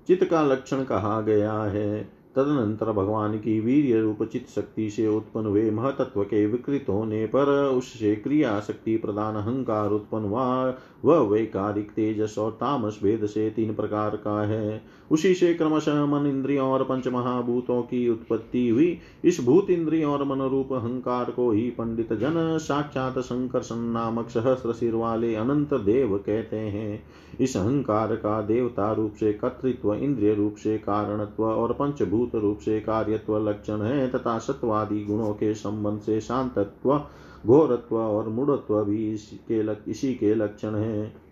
चित्त 0.08 0.24
का 0.24 0.42
लक्षण 0.42 0.84
कहा 0.84 1.20
गया 1.20 1.62
है। 1.62 2.16
तदनंतर 2.36 2.92
भगवान 2.92 3.38
की 3.38 3.60
वीर्य 3.60 4.00
रूप 4.00 4.22
चित 4.22 4.48
शक्ति 4.48 4.90
से 4.90 5.06
उत्पन्न 5.08 5.46
हुए 5.46 5.70
महतत्व 5.70 6.22
के 6.22 6.46
विकृत 6.46 6.86
होने 6.88 7.26
पर 7.26 7.48
उससे 7.64 8.14
क्रिया 8.16 8.60
शक्ति 8.60 8.96
प्रदान 8.96 9.34
अहंकार 9.34 9.90
उत्पन्न 9.90 10.24
हुआ। 10.24 10.74
वह 11.04 11.18
वैकारिक 11.20 11.90
तेजस 11.90 12.34
और 12.38 12.50
तामस 12.50 12.98
भेद 13.02 13.26
से 13.26 13.50
तीन 13.50 13.74
प्रकार 13.74 14.16
का 14.16 14.40
है। 14.46 14.82
उसी 15.10 15.34
से 15.34 15.54
क्रमशः 15.54 16.04
मन 16.06 16.26
इंद्रियों 16.26 16.68
और 16.68 16.82
पंच 16.84 17.08
महाभूतों 17.08 17.82
की 17.82 18.08
उत्पत्ति 18.08 18.68
हुई। 18.68 18.98
इस 19.24 19.40
भूत 19.44 19.70
इंद्रियों 19.70 20.12
और 20.12 20.24
मन 20.24 20.42
रूप 20.42 20.72
अहंकार 20.72 21.30
को 21.30 21.50
ही 21.50 21.68
पंडित 21.70 22.12
जन 22.12 22.58
साक्षात 22.60 23.18
संकर्षण 23.18 23.76
नामक 23.76 24.28
सहस्र 24.28 24.72
सिर 24.72 24.94
वाले 24.94 25.34
अनंत 25.34 25.74
देव 25.74 26.16
कहते 26.16 26.56
हैं। 26.56 27.02
इस 27.40 27.56
अहंकार 27.56 28.14
का 28.16 28.40
देवता 28.42 28.92
रूप 28.92 29.14
से 29.14 29.32
कर्तृत्व, 29.32 29.94
इंद्रिय 29.94 30.34
रूप 30.34 30.54
से 30.54 30.78
कारणत्व 30.78 31.44
और 31.44 31.72
पंचभूत 31.72 32.34
रूप 32.34 32.58
से 32.58 32.80
कार्यत्व 32.80 33.38
लक्षण 33.48 33.82
है 33.82 34.08
तथा 34.10 34.38
सत्वादि 34.38 35.04
गुणों 35.04 35.32
के 35.32 35.54
संबंध 35.54 36.00
से 36.00 36.20
शांतत्व, 36.20 37.00
घोरत्व 37.46 37.96
और 37.96 38.28
मूढ़त्व 38.28 38.82
भी 38.84 39.12
इसके 39.12 39.90
इसी 39.90 40.14
के 40.14 40.34
लक्षण 40.34 40.74
है। 40.74 41.25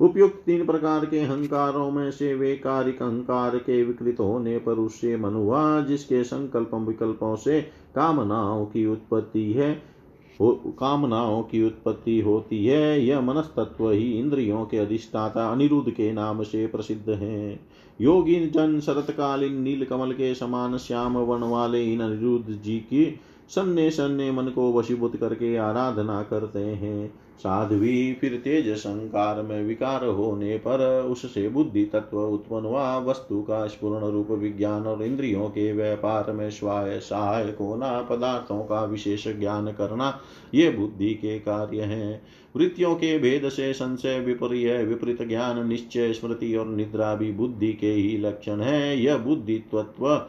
उपयुक्त 0.00 0.42
तीन 0.46 0.66
प्रकार 0.66 1.04
के 1.06 1.18
अहंकारों 1.18 1.90
में 1.90 2.10
से 2.10 2.34
वे 2.34 2.54
कारिक 2.56 3.02
अहंकार 3.02 3.56
के 3.58 3.82
विकृत 3.84 4.20
होने 4.20 4.58
पर 4.58 4.72
उससे 4.72 5.16
मन 5.16 5.34
हुआ 5.34 5.80
जिसके 5.80 6.24
संकल्प 6.24 6.74
विकल्पों 6.74 7.36
से 7.36 7.60
कामनाओं 7.94 8.64
की 8.66 8.86
उत्पत्ति 8.86 9.52
है 9.52 9.94
कामनाओं 10.42 11.42
की 11.42 11.62
उत्पत्ति 11.66 12.20
होती 12.20 12.66
है। 12.66 13.04
यह 13.06 13.20
मनस्तत्व 13.20 13.90
ही 13.90 14.10
इंद्रियों 14.12 14.64
के 14.64 14.78
अधिष्ठाता 14.78 15.48
अनिरुद्ध 15.48 15.90
के 15.90 16.12
नाम 16.12 16.42
से 16.42 16.66
प्रसिद्ध 16.66 17.10
है। 17.10 17.60
योगी 18.00 18.46
जन 18.46 18.80
शरतकालीन 18.80 19.60
नील 19.62 19.84
कमल 19.84 20.12
के 20.12 20.34
समान 20.34 20.76
श्याम 20.76 21.18
वर्ण 21.18 21.50
वाले 21.50 21.92
इन 21.92 22.00
अनिरुद्ध 22.00 22.62
जी 22.62 22.78
की 22.78 23.20
सन्ने 23.48 23.90
सन्ने 23.90 24.30
मन 24.30 24.44
को 24.44 24.72
वशीभूत 24.72 25.16
करके 25.16 25.56
आराधना 25.56 26.22
करते 26.22 26.58
हैं। 26.58 27.14
साध्वी 27.38 28.14
फिर 28.14 28.40
तेज 28.44 28.68
संकार 28.68 29.42
में 29.42 29.64
विकार 29.64 30.04
होने 30.04 30.56
पर 30.56 31.02
उससे 31.10 31.48
बुद्धि 31.48 31.84
तत्व 31.84 32.18
उत्पन्न 32.18 32.64
हुआ। 32.64 32.98
वस्तु 32.98 33.42
का 33.42 33.66
स्पूर्ण 33.66 34.10
रूप 34.12 34.30
विज्ञान 34.30 34.86
और 34.86 35.02
इंद्रियों 35.02 35.48
के 35.48 35.72
व्यापार 35.72 36.32
में 36.32 36.50
स्वाय 36.50 37.00
सहायक 37.00 37.56
होना, 37.60 38.02
पदार्थों 38.02 38.64
का 38.64 38.84
विशेष 38.84 39.28
ज्ञान 39.28 39.72
करना, 39.72 40.20
ये 40.54 40.70
बुद्धि 40.70 41.14
के 41.14 41.38
कार्य 41.38 41.80
हैं। 41.80 42.22
वृत्तियों 42.56 42.94
के 42.94 43.18
भेद 43.18 43.48
से 43.48 43.72
संशय 43.72 44.20
विपर्य, 44.20 44.84
विपरीत 44.84 45.22
ज्ञान, 45.22 45.68
निश्चय, 45.68 46.12
स्मृति 46.12 46.56
और 46.56 46.66
निद्रा 46.66 47.14
भी 47.14 47.32
बुद्धि 47.32 47.72
के 47.72 47.92
ही 47.92 48.18
लक्षण 48.18 48.60
है। 48.60 49.00
यह 49.00 49.18
बुद्धि 49.18 49.58
तत्व 49.58 50.26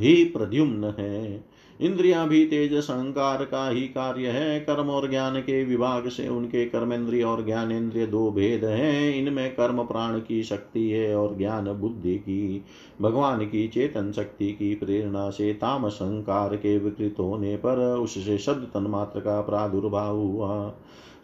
ही 0.00 0.24
प्रद्युम्न 0.24 0.84
है। 0.98 1.44
इंद्रिया 1.80 2.24
भी 2.26 2.44
तेज 2.46 2.72
अहंकार 2.74 3.44
का 3.44 3.68
ही 3.68 3.80
कार्य 3.80 4.28
है। 4.28 4.60
कर्म 4.60 4.90
और 4.90 5.08
ज्ञान 5.10 5.40
के 5.40 5.64
विभाग 5.64 6.08
से 6.08 6.28
उनके 6.28 6.64
कर्मेंद्रिय 6.66 7.22
और 7.22 7.44
ज्ञानेन्द्रिय 7.44 8.06
दो 8.06 8.30
भेद 8.30 8.64
हैं। 8.64 9.14
इनमें 9.14 9.50
कर्म 9.54 9.82
प्राण 9.82 10.18
की 10.18 10.42
शक्ति 10.42 10.88
है 10.90 11.16
और 11.16 11.36
ज्ञान 11.38 11.72
बुद्धि 11.72 12.16
की, 12.16 12.64
भगवान 13.02 13.44
की 13.44 13.68
चेतन 13.68 14.12
शक्ति 14.12 14.52
की 14.52 14.74
प्रेरणा 14.74 15.30
से 15.30 15.52
तामस 15.52 15.98
अहंकार 16.02 16.56
के 16.56 16.78
विकृत 16.78 17.16
होने 17.18 17.56
पर 17.56 17.78
उससे 17.96 18.38
शब्द 18.38 18.64
तन्मात्र 18.64 19.20
का 19.20 19.40
प्रादुर्भाव 19.40 20.16
हुआ। 20.16 20.74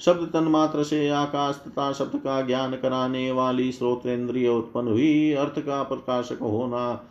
शब्द 0.00 0.28
तन्मात्र 0.28 0.82
से 0.82 1.08
आकाश 1.08 1.62
तथा 1.68 1.92
शब्द 1.92 2.16
का 2.16 2.40
ज्ञान 2.42 2.72
कराने 2.72 3.30
वाली 3.32 3.72
स्रोतेन्द्रिय 3.72 4.48
उत्पन्न 4.48 4.88
हुई। 4.88 5.32
अर्थ 5.32 5.58
का 5.58 5.82
प्रकाशक 5.82 6.38
होना 6.42 7.08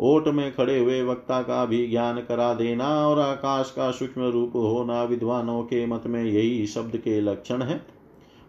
ओट 0.00 0.28
में 0.28 0.54
खड़े 0.54 0.78
हुए 0.78 1.02
वक्ता 1.02 1.42
का 1.42 1.64
भी 1.64 1.86
ज्ञान 1.86 2.16
करा 2.18 2.54
देना 2.54 3.08
और 3.08 3.18
आकाश 3.20 3.72
का 3.76 3.90
सूक्ष्म 3.90 4.30
रूप 4.30 4.52
होना 4.54 5.02
विद्वानों 5.02 5.62
के 5.62 5.86
मत 5.86 6.02
में 6.06 6.24
यही 6.24 6.66
शब्द 6.66 6.96
के 6.96 7.20
लक्षण 7.20 7.62
है। 7.62 7.93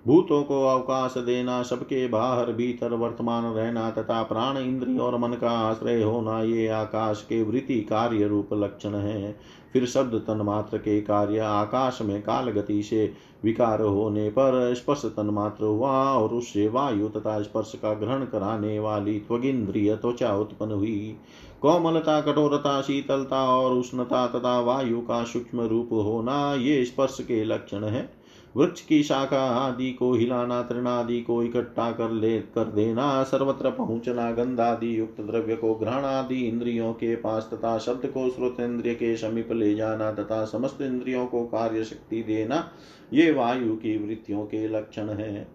भूतों 0.07 0.43
को 0.43 0.65
अवकाश 0.65 1.13
देना, 1.17 1.63
सबके 1.63 2.07
बाहर, 2.07 2.51
भीतर 2.51 2.93
वर्तमान 2.93 3.43
रहना 3.43 3.91
तथा 3.91 4.23
प्राण, 4.23 4.57
इंद्रिय 4.57 4.99
और 4.99 5.17
मन 5.17 5.29
का 5.29 5.49
आश्रय 5.49 6.03
होना, 6.03 6.41
ये 6.43 6.67
आकाश 6.67 7.21
के 7.21 7.43
वृत्ति 7.43 7.81
कार्य 7.81 8.27
रूप 8.27 8.49
लक्षण 8.53 8.89
है। 8.89 9.39
फिर 9.73 9.85
शब्द 9.85 10.15
तन्मात्र 10.15 10.77
के 10.77 11.01
कार्य 11.01 11.39
आकाश 11.39 11.99
में 12.01 12.21
काल 12.21 12.49
गति 12.49 12.83
से 12.83 13.13
विकार 13.43 13.81
होने 13.81 14.29
पर 14.29 14.73
स्पर्श 14.75 15.05
तन्मात्र 15.05 15.65
हुआ 15.65 15.91
और 15.91 16.29
उससे 16.29 16.67
वायु 16.67 17.07
तथा 17.07 17.41
स्पर्श 17.41 17.71
का 17.75 17.93
ग्रहण 17.93 18.25
कराने 18.25 18.79
वाली 18.79 19.19
त्वगिंद्रिय 19.19 19.95
त्वचा 19.95 20.35
उत्पन्न 20.35 20.71
हुई। 20.71 21.17
कोमलता, 21.61 22.21
कठोरता, 22.21 22.81
शीतलता 22.81 23.49
और 23.57 23.71
उष्णता 23.71 24.27
तथा 24.27 24.59
वायु 24.59 25.01
का 25.01 25.23
सूक्ष्म 25.23 25.61
रूप 25.61 25.89
होना, 25.91 26.53
ये 26.53 26.85
स्पर्श 26.85 27.17
के 27.21 27.43
लक्षण 27.43 27.83
है। 27.83 28.24
वृक्ष 28.57 28.81
की 28.81 29.03
शाखा 29.03 29.39
आदि 29.39 29.91
को 29.91 30.13
हिलाना, 30.13 30.61
तृणादि 30.61 31.21
को 31.21 31.43
इकट्ठा 31.43 31.91
कर 31.91 32.11
ले, 32.11 32.39
कर 32.39 32.65
देना, 32.65 33.23
सर्वत्र 33.23 33.69
पहुँचना, 33.69 34.31
गंधादि 34.31 34.99
युक्त 34.99 35.21
द्रव्य 35.21 35.55
को 35.55 35.73
ग्रहण 35.75 36.05
आदि 36.05 36.35
इंद्रियों 36.35 36.93
के 36.93 37.15
पास 37.15 37.49
तथा 37.53 37.77
शब्द 37.77 38.05
को 38.05 38.29
श्रोत 38.29 38.59
इंद्रिय 38.59 38.95
के 38.95 39.17
समीप 39.17 39.51
ले 39.51 39.75
जाना 39.75 40.11
तथा 40.11 40.45
समस्त 40.45 40.81
इंद्रियों 40.81 41.25
को 41.27 41.45
कार्य 41.45 41.83
शक्ति 41.83 42.23
देना, 42.23 42.71
ये 43.13 43.31
वायु 43.31 43.75
की 43.75 43.97
वृत्तियों 44.07 44.45
के 44.45 44.67
लक्षण 44.67 45.09
है। 45.09 45.47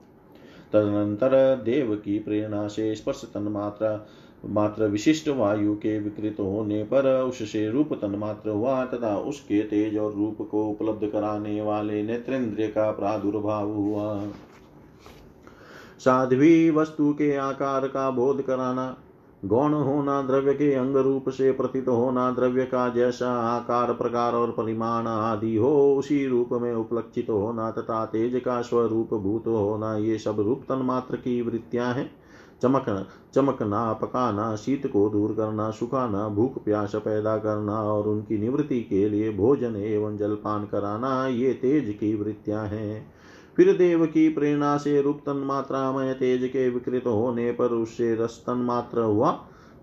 तदनंतर 0.72 1.62
देव 1.64 1.94
की 1.94 2.18
प्रेरणा 2.18 2.68
से 2.68 2.94
स्पर्श 2.94 3.24
तन्मात्रा 3.34 4.07
मात्र 4.45 4.86
विशिष्ट 4.86 5.28
वायु 5.28 5.74
के 5.74 5.99
विकृत 6.01 6.36
होने 6.41 6.82
पर 6.82 7.22
उससे 7.22 7.70
रूप 7.70 7.93
तन्मात्र 7.93 8.51
हुआ 8.51 8.84
तथा 8.84 9.16
उसके 9.16 9.62
तेज 9.62 9.99
और 9.99 10.14
रूप 10.14 10.49
को 10.51 10.66
उपलब्ध 10.66 11.07
कराने 11.07 11.62
वाले 11.62 12.03
नेत्रेंद्रिय 12.03 12.68
का 12.68 12.91
प्रादुर्भाव 12.91 13.72
हुआ। 13.72 14.24
साध्वी 15.99 16.70
वस्तु 16.70 17.12
के 17.12 17.36
आकार 17.36 17.88
का 17.88 18.11
बोध 18.11 18.43
कराना, 18.43 18.97
गौण 19.45 19.72
होना, 19.72 20.22
द्रव्य 20.22 20.53
के 20.53 20.74
अंग 20.74 20.97
रूप 20.97 21.28
से 21.28 21.53
प्रतीत 21.53 21.88
होना, 21.88 22.30
द्रव्य 22.30 22.64
का 22.64 22.88
जैसा 22.88 23.30
आकार, 23.30 23.93
प्रकार 23.93 24.32
और 24.32 24.51
परिमाण 24.51 25.07
आदि 25.07 25.57
हो, 25.57 25.97
उसी 25.97 26.26
रूप 26.26 26.49
में 26.53 26.74
उपलक्षित 26.74 27.30
होना 27.30 27.70
तथा 27.70 28.05
तेज 28.07 28.41
का 28.45 28.62
स्वरूप 28.62 29.14
भूत 29.14 29.47
होना, 29.47 29.97
ये 29.97 30.18
सब 30.18 30.41
रूप 30.41 30.62
तन्मात्र 30.68 31.16
की 31.16 31.43
वृत्तियाँ 31.43 31.95
हैं। 31.95 32.19
चमकना 32.62 33.04
चमकना 33.34 33.92
पकाना, 33.92 34.54
शीत 34.56 34.86
को 34.86 35.08
दूर 35.08 35.32
करना, 35.32 35.70
सुखाना, 35.70 36.28
भूख, 36.28 36.64
प्यास 36.64 36.94
पैदा 36.94 37.36
करना 37.38 37.82
और 37.82 38.08
उनकी 38.08 38.38
निवृत्ति 38.38 38.80
के 38.80 39.08
लिए 39.08 39.30
भोजन 39.32 39.76
एवं 39.76 40.16
जलपान 40.16 40.64
कराना, 40.64 41.26
ये 41.26 41.52
तेज 41.52 41.94
की 42.00 42.14
वृत्तियाँ 42.14 42.66
हैं। 42.66 43.12
फिर 43.56 43.76
देव 43.76 44.06
की 44.06 44.28
प्रेरणा 44.28 44.76
से 44.76 45.00
रूप 45.02 45.20
तन 45.26 45.36
मात्रा 45.36 45.90
में 45.92 46.14
तेज 46.18 46.44
के 46.48 46.68
विकृत 46.70 47.06
होने 47.06 47.50
पर 47.52 47.72
उससे 47.72 48.14
रस 48.14 48.42
तन 48.46 48.56
मात्र 48.56 49.00
हुआ 49.00 49.30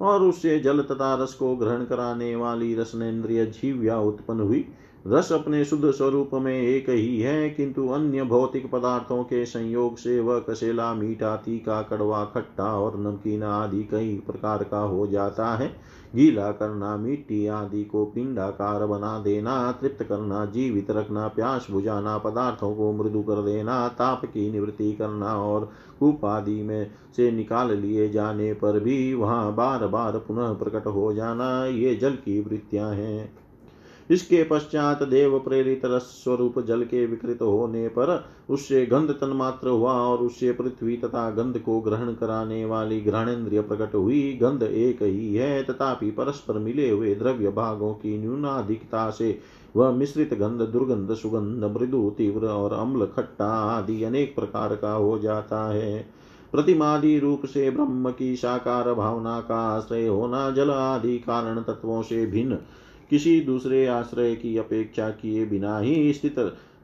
और 0.01 0.21
उससे 0.21 0.59
जल 0.59 0.82
तथा 0.82 1.13
रस 1.23 1.34
को 1.34 1.55
ग्रहण 1.55 1.86
कराने 1.86 2.36
वाली 2.36 2.75
रसनेन्द्रिय 2.75 3.45
जीव्या 3.45 3.99
उत्पन्न 3.99 4.39
हुई। 4.39 4.65
रस 5.08 5.32
अपने 5.32 5.64
शुद्ध 5.66 5.91
स्वरूप 5.91 6.30
में 6.34 6.53
एक 6.53 6.89
ही 6.89 7.20
है, 7.22 7.49
किंतु 7.49 7.88
अन्य 7.88 8.24
भौतिक 8.24 8.70
पदार्थों 8.72 9.24
के 9.24 9.45
संयोग 9.45 9.97
से 9.97 10.20
वह 10.20 10.39
कसेला, 10.39 10.93
मीठा, 10.93 11.36
तीखा, 11.36 11.82
कड़वा, 11.82 12.24
खट्टा 12.26 12.72
और 12.80 12.99
नमकीन 12.99 13.43
आदि 13.43 13.84
कई 13.84 14.16
प्रकार 14.28 14.64
का 14.64 14.80
हो 14.80 15.08
जाता 15.08 15.55
है। 15.55 15.68
गीला 16.16 16.51
करना 16.51 16.95
मिट्टी 16.97 17.45
आदि 17.47 17.84
को 17.84 18.05
पिंडाकार 18.05 18.86
बना 18.86 19.18
देना, 19.20 19.72
तृप्त 19.72 20.03
करना, 20.03 20.45
जीवित 20.45 20.91
रखना, 20.91 21.28
प्यास 21.28 21.68
बुझाना, 21.72 22.18
पदार्थों 22.18 22.76
को 22.76 22.91
मृदु 22.93 23.22
कर 23.22 23.41
देना, 23.41 23.88
ताप 23.88 24.26
की 24.26 24.51
निवृत्ति 24.51 24.91
करना 24.93 25.36
और 25.36 25.72
कूप 25.99 26.26
आदि 26.26 26.62
में 26.64 26.91
से 27.18 27.32
निकाल 27.32 27.72
लिए 27.72 28.10
जाने 28.10 28.53
पर 28.53 28.80
भी 28.80 29.14
वहाँ 29.14 29.55
बार 29.55 29.88
बार 29.88 30.18
पुनः 30.18 30.53
प्रकट 30.53 30.88
हो 30.88 31.14
जाना, 31.14 31.66
ये 31.66 31.95
जल 31.95 32.16
की 32.16 32.41
वृत्तियाँ 32.41 32.93
हैं। 32.93 33.47
इसके 34.10 34.43
पश्चात 34.43 35.03
देव 35.03 35.39
प्रेरित 35.39 35.82
रस 35.86 36.01
स्वरूप 36.01 36.60
जल 36.60 36.84
के 36.84 37.05
विकृत 37.05 37.41
होने 37.41 37.88
पर 37.88 38.24
उससे 38.49 38.86
गंध 38.86 39.12
तन्मात्र 39.12 39.70
हुआ 39.70 39.93
और 39.93 40.18
उससे 40.18 40.51
पृथ्वी 40.51 40.97
तथा 40.97 41.30
गंध 41.32 41.58
को 41.60 41.80
ग्रहण 41.82 42.14
कराने 42.14 42.66
वाली 42.66 42.99
ग्रहणेन्द्रिय 43.01 43.62
प्रकट 43.62 43.95
हुई। 43.95 44.39
गंध 44.41 44.64
एक 44.64 45.03
ही 45.03 45.36
है, 45.36 45.64
तथापि 45.64 46.12
परस्पर 46.12 46.58
मिले 46.58 46.89
हुए 46.89 47.16
द्रव्य 47.16 47.49
भागों 47.49 47.93
की 47.93 48.18
न्यूनाधिकता 48.18 49.10
से 49.10 49.39
वह 49.76 49.91
मिश्रित 49.91 50.34
गंध, 50.34 50.62
दुर्गंध, 50.62 51.14
सुगंध, 51.14 51.64
मृदु, 51.64 52.10
तीव्र 52.18 52.47
और 52.47 52.74
अम्ल, 52.74 53.05
खट्टा 53.05 53.51
आदि 53.78 54.03
अनेक 54.03 54.36
प्रकार 54.36 54.76
का 54.76 54.91
हो 54.91 55.20
जाता 55.20 55.74
है। 55.74 56.08
प्रतिमादि 56.51 57.20
रूप 57.20 57.45
से 57.45 57.70
ब्रह्म 57.70 58.12
की 58.12 58.36
साकार 58.36 58.93
भावना 58.93 59.39
का 59.39 59.60
आश्रय 59.78 60.08
होना, 60.08 60.49
जल 60.51 60.72
आदि 60.72 61.18
कारण 61.18 61.62
तत्वों 61.62 62.01
से 62.01 62.26
भिन्न 62.26 62.58
किसी 63.10 63.41
दूसरे 63.41 63.88
आश्रय 63.88 64.36
की 64.36 64.58
अपेक्षा 64.58 65.10
किए 65.10 65.45
बिना 65.45 65.80
ही 65.80 66.14
स्थित 66.14 66.36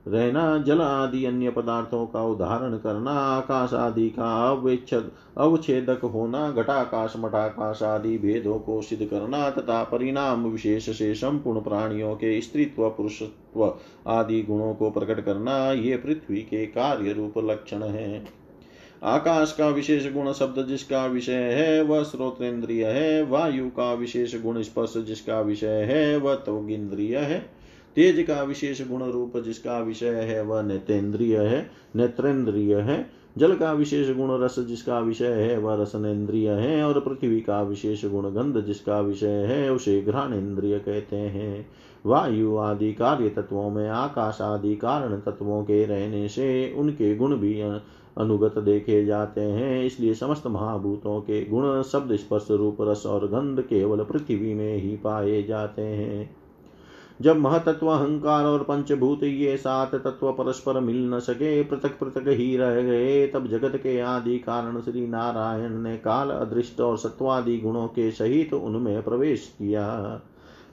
रहना, 0.07 0.57
जल 0.57 0.81
आदि 0.81 1.25
अन्य 1.25 1.49
पदार्थों 1.49 2.05
का 2.05 2.23
उदाहरण 2.23 2.77
करना, 2.77 3.11
आकाश 3.11 3.73
आदि 3.73 4.09
का 4.09 4.49
अवेच्छद, 4.49 5.11
अवच्छेदक 5.37 6.01
होना, 6.01 6.51
घटाकाश, 6.51 7.13
मठाकाश 7.17 7.83
आदि 7.83 8.17
भेदों 8.17 8.59
को 8.59 8.81
सिद्ध 8.81 9.05
करना 9.05 9.49
तथा 9.49 9.83
परिणाम 9.83 10.45
विशेष 10.45 10.97
से 10.97 11.15
संपूर्ण 11.15 11.61
प्राणियों 11.61 12.15
के 12.15 12.41
स्त्रीत्व, 12.41 12.89
पुरुषत्व 12.89 13.75
आदि 14.07 14.41
गुणों 14.41 14.73
को 14.73 14.89
प्रकट 14.89 15.25
करना, 15.25 15.71
ये 15.71 15.97
पृथ्वी 15.97 16.37
के 16.37 16.65
कार्य 16.65 17.13
रूप 17.13 17.33
लक्षण 17.37 17.83
है। 17.83 18.42
आकाश 19.03 19.55
का 19.57 19.69
विशेष 19.69 20.13
गुण 20.13 20.31
शब्द 20.31 20.65
जिसका 20.67 21.05
विषय 21.05 21.33
है, 21.33 21.81
वह 21.81 22.03
श्रोतेन्द्रिय 22.03 22.85
है। 22.85 23.25
वायु 23.25 23.67
का 23.69 23.93
विशेष 23.93 24.41
गुण 24.41 24.61
स्पर्श 24.61 24.93
जिसका 24.97 25.41
विषय 25.41 25.81
है, 25.81 26.17
वह 26.17 26.35
त्वगिंद्रिय 26.35 27.17
है। 27.17 27.39
तेज 27.95 28.25
का 28.27 28.43
विशेष 28.43 28.87
गुण 28.87 29.03
रूप 29.03 29.37
जिसका 29.37 29.79
विषय 29.79 30.09
है, 30.09 30.41
वह 30.41 30.61
नेतेन्द्रिय 30.61 31.37
है 31.37 31.71
नेत्रेन्द्रिय 31.95 32.75
है। 32.75 33.09
जल 33.37 33.55
का 33.55 33.73
विशेष 33.73 34.15
गुण 34.15 34.41
रस 34.41 34.59
जिसका 34.59 34.99
विषय 34.99 35.31
है, 35.31 35.57
वह 35.57 35.81
रसनेन्द्रिय 35.81 36.49
है। 36.49 36.83
और 36.83 36.99
पृथ्वी 36.99 37.41
का 37.41 37.61
विशेष 37.61 38.05
गुण 38.05 38.29
गंध 38.29 38.65
जिसका 38.65 38.99
विषय 38.99 39.45
है, 39.49 39.71
उसे 39.71 40.01
घ्राणेन्द्रिय 40.01 40.79
कहते 40.79 41.15
हैं। 41.15 41.67
वायु 42.05 42.57
आदि 42.57 42.93
कार्य 42.93 43.29
तत्वों 43.29 43.69
में 43.69 43.89
आकाश 43.89 44.37
आदि 44.41 44.75
कारण 44.75 45.19
तत्वों 45.19 45.63
के 45.63 45.85
रहने 45.85 46.27
से 46.27 46.73
उनके 46.77 47.15
गुण 47.15 47.35
भी 47.35 47.61
अनुगत 48.17 48.57
देखे 48.57 49.05
जाते 49.05 49.41
हैं। 49.41 49.85
इसलिए 49.85 50.13
समस्त 50.13 50.47
महाभूतों 50.47 51.21
के 51.21 51.45
गुण, 51.45 51.81
शब्द 51.81 52.15
स्पर्श, 52.15 52.47
रूप, 52.51 52.77
रस 52.81 53.05
और 53.05 53.27
गंध 53.27 53.61
केवल 53.61 54.03
पृथ्वी 54.03 54.53
में 54.53 54.77
ही 54.77 54.95
पाए 54.95 55.43
जाते 55.43 55.81
हैं। 55.81 56.35
जब 57.21 57.37
महतत्व, 57.37 57.87
अहंकार 57.87 58.45
और 58.45 58.63
पंचभूत 58.63 59.23
ये 59.23 59.57
सात 59.57 59.95
तत्व 59.95 60.31
परस्पर 60.31 60.79
मिल 60.79 61.13
न 61.13 61.19
सके, 61.19 61.63
पृथक 61.63 61.99
पृथक 61.99 62.27
ही 62.27 62.57
रह 62.57 62.81
गए, 62.81 63.27
तब 63.27 63.47
जगत 63.47 63.75
के 63.75 63.99
आदि 63.99 64.39
कारण 64.39 64.81
श्री 64.81 65.07
नारायण 65.07 65.69
ने 65.69 65.97
काल, 65.97 66.29
अदृष्ट 66.29 66.81
और 66.81 66.97
सत्वादि 66.97 67.57
गुणों 67.57 67.87
के 67.87 68.11
सहित 68.11 68.53
उनमें 68.53 69.03
प्रवेश 69.03 69.55
किया। 69.59 70.21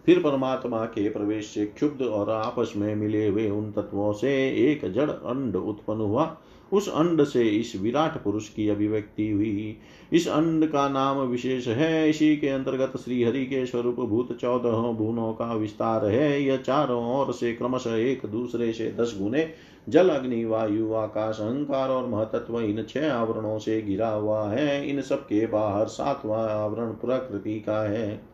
फिर 0.06 0.18
परमात्मा 0.18 0.84
के 0.84 1.08
प्रवेश 1.08 1.46
से 1.46 1.66
क्षुब्ध 1.66 2.02
और 2.02 2.30
आपस 2.30 2.72
में 2.76 2.94
मिले 2.94 3.28
हुए 3.28 3.50
उन 3.50 3.72
तत्वों 3.72 4.12
से 4.12 4.32
एक 4.70 4.92
जड़, 4.92 5.10
अंड 5.10 5.56
उत्पन्न 5.56 6.00
हुआ। 6.00 6.36
उस 6.72 6.88
अंड 6.88 7.24
से 7.24 7.44
इस 7.44 7.76
विराट 7.76 8.22
पुरुष 8.22 8.48
की 8.48 8.68
अभिव्यक्ति 8.68 9.30
हुई। 9.30 9.76
इस 10.12 10.28
अंड 10.28 10.66
का 10.66 10.88
नाम 10.88 11.18
विशेष 11.18 11.68
है। 11.68 12.10
इसी 12.10 12.36
के 12.36 12.48
अंतर्गत 12.48 12.92
श्री 12.96 13.24
हरि 13.24 13.46
के 13.46 13.66
स्वरूप 13.66 13.96
भूत 13.96 14.38
चौदह 14.40 14.70
भूनों 14.70 15.32
का 15.32 15.54
विस्तार 15.54 16.06
है। 16.06 16.42
यह 16.42 16.56
चारों 16.56 17.20
ओर 17.20 17.32
से 17.32 17.52
क्रमशः 17.52 17.94
एक 17.94 18.26
दूसरे 18.26 18.72
से 18.72 18.92
दस 18.92 19.18
गुने 19.20 19.50
जल, 19.88 20.08
अग्नि, 20.08 20.44
वायु, 20.44 20.94
आकाश, 20.94 21.40
अहंकार 21.40 21.88
और 21.88 22.06
महतत्व 22.06 22.60
इन 22.60 22.86
छह 22.88 23.12
आवरणों 23.12 23.58
से 23.58 23.82
घिरा 23.82 24.08
हुआ 24.08 24.50
है। 24.50 24.88
इन 24.88 25.00
सब 25.00 25.24
के 25.24 25.46
बाहर 25.46 25.86
सातवां 25.86 26.50
आवरण 26.50 26.90
प्रकृति 26.90 27.60
का 27.60 27.90
है। 27.90 28.29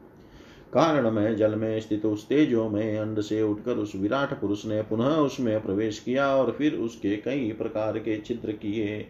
कारण 0.77 1.11
में 1.11 1.37
जल 1.37 1.55
में 1.55 1.81
स्थित 1.81 2.07
उस 2.07 2.29
तेजो 2.29 2.69
में 2.69 2.99
अंड 2.99 3.21
से 3.21 3.43
उठकर 3.43 3.73
उस 3.73 3.93
विराट 3.97 4.41
पुरुष 4.41 4.67
ने 4.67 4.83
पुनः 4.83 5.05
उसमें 5.05 5.63
प्रवेश 5.63 5.99
किया 5.99 6.37
और 6.37 6.55
फिर 6.59 6.75
उसके 6.75 7.17
कई 7.17 7.53
प्रकार 7.53 7.99
के 7.99 8.17
चित्र 8.17 8.53
किए। 8.53 9.07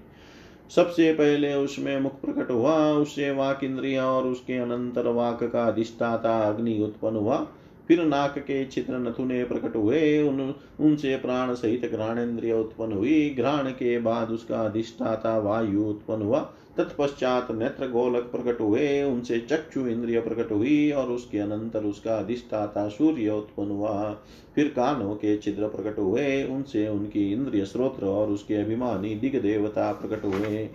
सबसे 0.77 1.13
पहले 1.13 1.55
उसमें 1.55 2.01
मुख 2.01 2.21
प्रकट 2.21 2.51
हुआ, 2.51 2.93
उससे 2.93 3.31
वाक 3.31 3.65
इंद्रिया 3.65 4.07
और 4.07 4.27
उसके 4.27 4.55
अनंतर 4.55 5.07
वाक 5.07 5.45
का 5.45 5.65
अधिष्ठाता 5.65 6.39
अग्नि 6.39 6.83
उत्पन्न 6.83 7.17
हुआ। 7.17 7.47
फिर 7.89 8.05
नाक 8.05 8.39
के 8.39 8.65
चित्र 8.65 8.95
नथुने 8.95 9.45
प्रकट 9.45 9.77
हुए, 9.77 10.23
उन, 10.23 10.55
उनसे 10.81 11.17
प्राण 11.17 11.55
सहित 11.55 11.91
घ्राणेन्द्रिय 11.93 12.53
उत्पन्न 12.53 12.93
हुई। 12.93 13.35
घ्राण 13.39 13.71
के 13.71 13.99
बाद 13.99 14.31
उसका 14.31 14.61
अधिष्ठाता 14.61 15.39
वायु 15.39 15.83
उत्पन्न 15.83 16.23
हुआ। 16.23 16.53
तत्पश्चात 16.79 17.51
नेत्र 17.51 17.89
गोलक 17.89 18.23
प्रकट 18.23 18.61
हुए, 18.61 19.03
उनसे 19.03 19.39
चक्षु 19.41 19.87
इंद्रिय 19.87 20.21
प्रकट 20.21 20.53
हुई 20.53 20.91
और 20.91 21.09
उसके 21.09 21.39
अनंतर 21.39 21.85
उसका 21.85 22.17
अधिष्ठाता 22.17 22.89
सूर्य 22.89 23.31
उत्पन्न 23.31 23.71
हुआ। 23.71 24.17
फिर 24.55 24.69
कानों 24.69 25.15
के 25.15 25.37
छिद्र 25.39 25.69
प्रकट 25.69 25.99
हुए, 25.99 26.45
उनसे 26.45 26.89
उनकी 26.89 27.33
इंद्रिय 27.33 27.65
स्रोत्र 27.65 28.07
और 28.07 28.29
उसके 28.29 28.55
अभिमानी 28.55 29.15
दिग 29.15 29.43
देवता 29.43 29.93
प्रकट 29.93 30.25
हुए। 30.25 30.69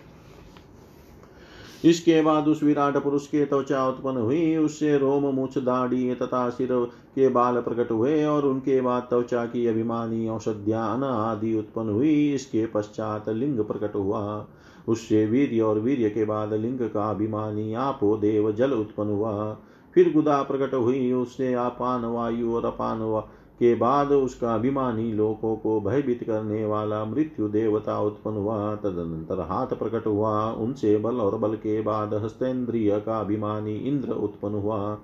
इसके 1.86 2.22
बाद 2.22 2.48
उस 2.48 2.64
विराट 2.64 2.98
पुरुष 2.98 3.28
के 3.28 3.46
त्वचा 3.46 3.88
उत्पन्न 3.88 4.18
हुई, 4.18 4.56
उससे 4.56 4.98
रोम, 4.98 5.24
मुछ, 5.24 5.58
दाढ़ी 5.58 6.16
तथा 6.16 6.50
सिर 6.50 6.68
के 7.16 7.30
बाल 7.30 7.62
प्रकट 7.62 7.92
हुए 7.92 8.26
और 8.26 8.46
उनके 8.46 8.82
बाद 8.82 9.04
त्वचा 9.04 9.46
की 9.46 9.68
अभिमानी 9.68 10.28
औषध्यान 10.30 11.04
आदि 11.04 11.58
उत्पन्न 11.58 11.90
हुई। 11.90 12.34
इसके 12.34 12.66
पश्चात 12.66 13.30
लिंग 13.30 13.60
प्रकट 13.60 13.96
हुआ। 13.96 14.48
उससे 14.88 15.26
वीर्य 15.26 15.62
और 15.62 15.80
वीर्य 15.80 16.10
के 16.10 16.26
बाद 16.26 16.54
लिंग 16.54 16.80
का 16.80 17.10
अभिमानी 17.10 17.74
आपो 17.74 18.18
देव 18.18 18.52
जल 18.52 18.72
उत्पन्न 18.72 19.10
हुआ। 19.10 19.58
फिर 19.94 20.14
गुदा 20.14 20.42
प्रकट 20.44 20.74
हुई 20.74 21.12
उससे 21.12 21.54
अपान 21.54 22.06
वायु 22.06 22.56
और 22.56 22.66
अपान 22.66 23.02
वा 23.02 23.20
के 23.60 23.76
बाद 23.76 24.12
उसका 24.12 24.56
अभिमानी 24.56 25.12
लोगों 25.14 25.56
को 25.56 25.82
भयभीत 25.82 26.24
करने 26.24 26.66
वाला 26.66 27.06
मृत्यु 27.06 27.48
देवता 27.48 28.00
उत्पन्न 28.00 28.36
हुआ। 28.36 28.76
तदनंतर 28.76 29.40
हाथ 29.40 29.68
प्रकट 29.68 30.08
हुआ, 30.08 30.52
उनसे 30.52 30.98
बल 30.98 31.16
और 31.16 31.38
बल 31.38 31.56
के 31.56 31.82
बाद 31.82 32.14
हस्तेन्द्रिय 32.14 33.00
का 33.00 33.20
अभिमानी 33.20 33.76
इंद्र 33.76 34.12
उत्पन्न 34.12 34.56
हुआ। 34.56 34.98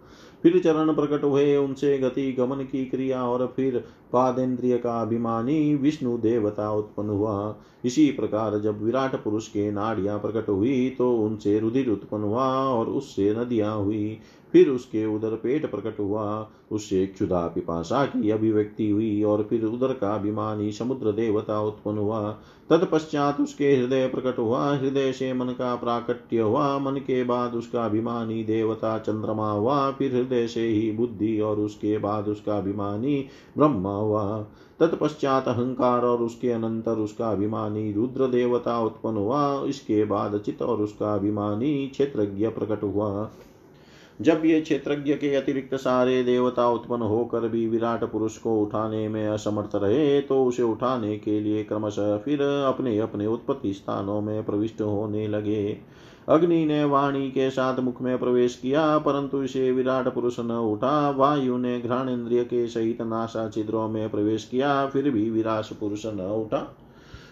फिर 0.44 0.60
चरण 0.60 0.94
प्रकट 0.94 1.24
हुए 1.24 1.56
उनसे 1.58 1.98
गति, 1.98 2.32
गमन 2.32 2.64
की 2.64 2.86
क्रिया 2.86 3.24
और 3.24 3.46
फिर 3.56 3.78
पादेन्द्रिय 4.14 4.78
का 4.78 5.02
अभिमानी 5.02 5.76
विष्णु 5.76 6.18
देवता 6.18 6.72
उत्पन्न 6.72 7.10
हुआ। 7.10 7.56
इसी 7.86 8.10
प्रकार 8.12 8.58
जब 8.60 8.84
विराट 8.84 9.16
पुरुष 9.16 9.48
के 9.48 9.70
नाड़ियाँ 9.72 10.20
प्रकट 10.20 10.50
हुई 10.50 10.90
तो 10.90 11.12
उनसे 11.18 11.60
रुधिर 11.60 11.90
उत्पन्न 11.90 12.24
हुआ 12.24 12.48
और 12.66 12.90
उससे 12.90 13.34
नदियाँ 13.34 13.76
हुई। 13.78 14.20
फिर 14.58 14.70
उसके 14.70 15.06
उधर 15.06 15.30
पेट 15.30 15.72
प्रकट 15.72 16.00
हुआ। 16.00 16.50
उससे 16.72 17.06
क्षुधा 17.08 17.48
पिपाशा 17.48 18.06
की 18.06 18.30
अभिव्यक्ति 18.30 18.90
हुई 18.90 19.24
और 19.24 19.44
फिर 19.44 19.66
उधर 19.66 19.94
का 19.94 20.16
अभिमानी 20.16 20.72
समुद्र 20.72 21.12
देवता 21.12 21.62
उत्पन्न 21.62 21.98
हुआ। 21.98 22.32
तत्पश्चात 22.70 23.42
उसके 23.42 23.76
हृदय 23.76 24.08
प्रकट 24.08 24.40
हुआ। 24.40 24.76
हृदय 24.76 25.12
से 25.12 25.34
मन 25.34 25.46
का 25.46 25.76
प्राकट्य 25.76 26.40
हुआ। 26.40 26.80
मन 26.80 26.92
के 26.92 27.24
बाद 27.24 27.56
उसका 27.56 27.86
अभिमानी 27.86 28.44
देवता 28.44 28.98
चंद्रमा 29.00 29.52
हुआ। 29.52 29.92
फिर 29.92 30.16
हृदय 30.16 30.48
से 30.48 30.68
ही 30.68 30.92
बुद्धि 30.92 31.40
और 31.40 31.60
उसके 31.60 31.98
बाद 31.98 32.28
उसका 32.28 32.58
अभिमानी 32.58 33.26
ब्रह्मा 33.58 33.96
हुआ। 33.96 34.46
तत्पश्चात 34.80 35.48
अहंकार 35.48 36.06
और 36.06 36.22
उसके 36.22 36.52
अनंतर 36.52 36.98
उसका 36.98 37.32
अभिमानी 37.32 37.92
रुद्र 37.94 38.28
देवता 38.28 38.80
उत्पन्न 38.80 39.18
हुआ। 39.18 39.64
इसके 39.64 40.06
बाद 40.06 40.40
चित 40.40 40.62
और 40.62 40.82
उसका 40.82 41.14
अभिमानी 41.14 41.88
क्षेत्रज्ञ 41.88 42.48
प्रकट 42.48 42.84
हुआ। 42.84 43.30
जब 44.22 44.42
ये 44.46 44.62
क्षेत्रज्ञ 44.62 45.14
के 45.14 45.36
अतिरिक्त 45.36 45.76
सारे 45.76 46.24
देवता 46.24 46.70
उत्पन्न 46.70 47.02
होकर 47.02 47.48
भी 47.48 47.68
विराट 47.68 48.04
पुरुष 48.04 48.38
को 48.38 48.62
उठाने 48.62 49.10
में 49.10 49.28
असमर्थ 49.28 49.76
रहे 49.76 50.22
तो 50.22 50.46
उसे 50.46 50.64
उठाने 50.64 51.18
के 51.18 51.40
लिए 51.40 51.64
क्रमशः 51.64 52.18
फिर 52.18 52.42
अपने 52.42 52.98
अपने 53.00 53.28
उत्पत्ति 53.28 53.74
स्थानों 53.74 54.22
में 54.22 54.44
प्रविष्ट 54.46 54.82
होने 54.82 55.28
लगे। 55.28 55.78
अग्नि 56.30 56.66
ने 56.66 56.84
वाणी 56.84 57.30
के 57.32 57.50
साथ 57.50 57.80
मुख 57.80 58.02
में 58.02 58.18
प्रवेश 58.18 58.56
किया, 58.56 58.98
परंतु 58.98 59.44
इसे 59.44 59.72
विराट 59.72 60.08
पुरुष 60.08 60.40
न 60.40 60.52
उठा। 60.52 61.10
वायु 61.10 61.58
ने 61.58 61.80
घ्राण 61.82 62.10
इंद्रिय 62.10 62.44
के 62.44 62.68
सहित 62.68 63.02
नाशा 63.02 63.50
छिद्रों 63.50 63.88
में 63.90 64.10
प्रवेश 64.10 64.46
किया, 64.46 64.86
फिर 64.86 65.10
भी 65.10 65.30
विराट 65.30 65.74
पुरुष 65.80 66.06
न 66.06 66.20
उठा। 66.20 66.78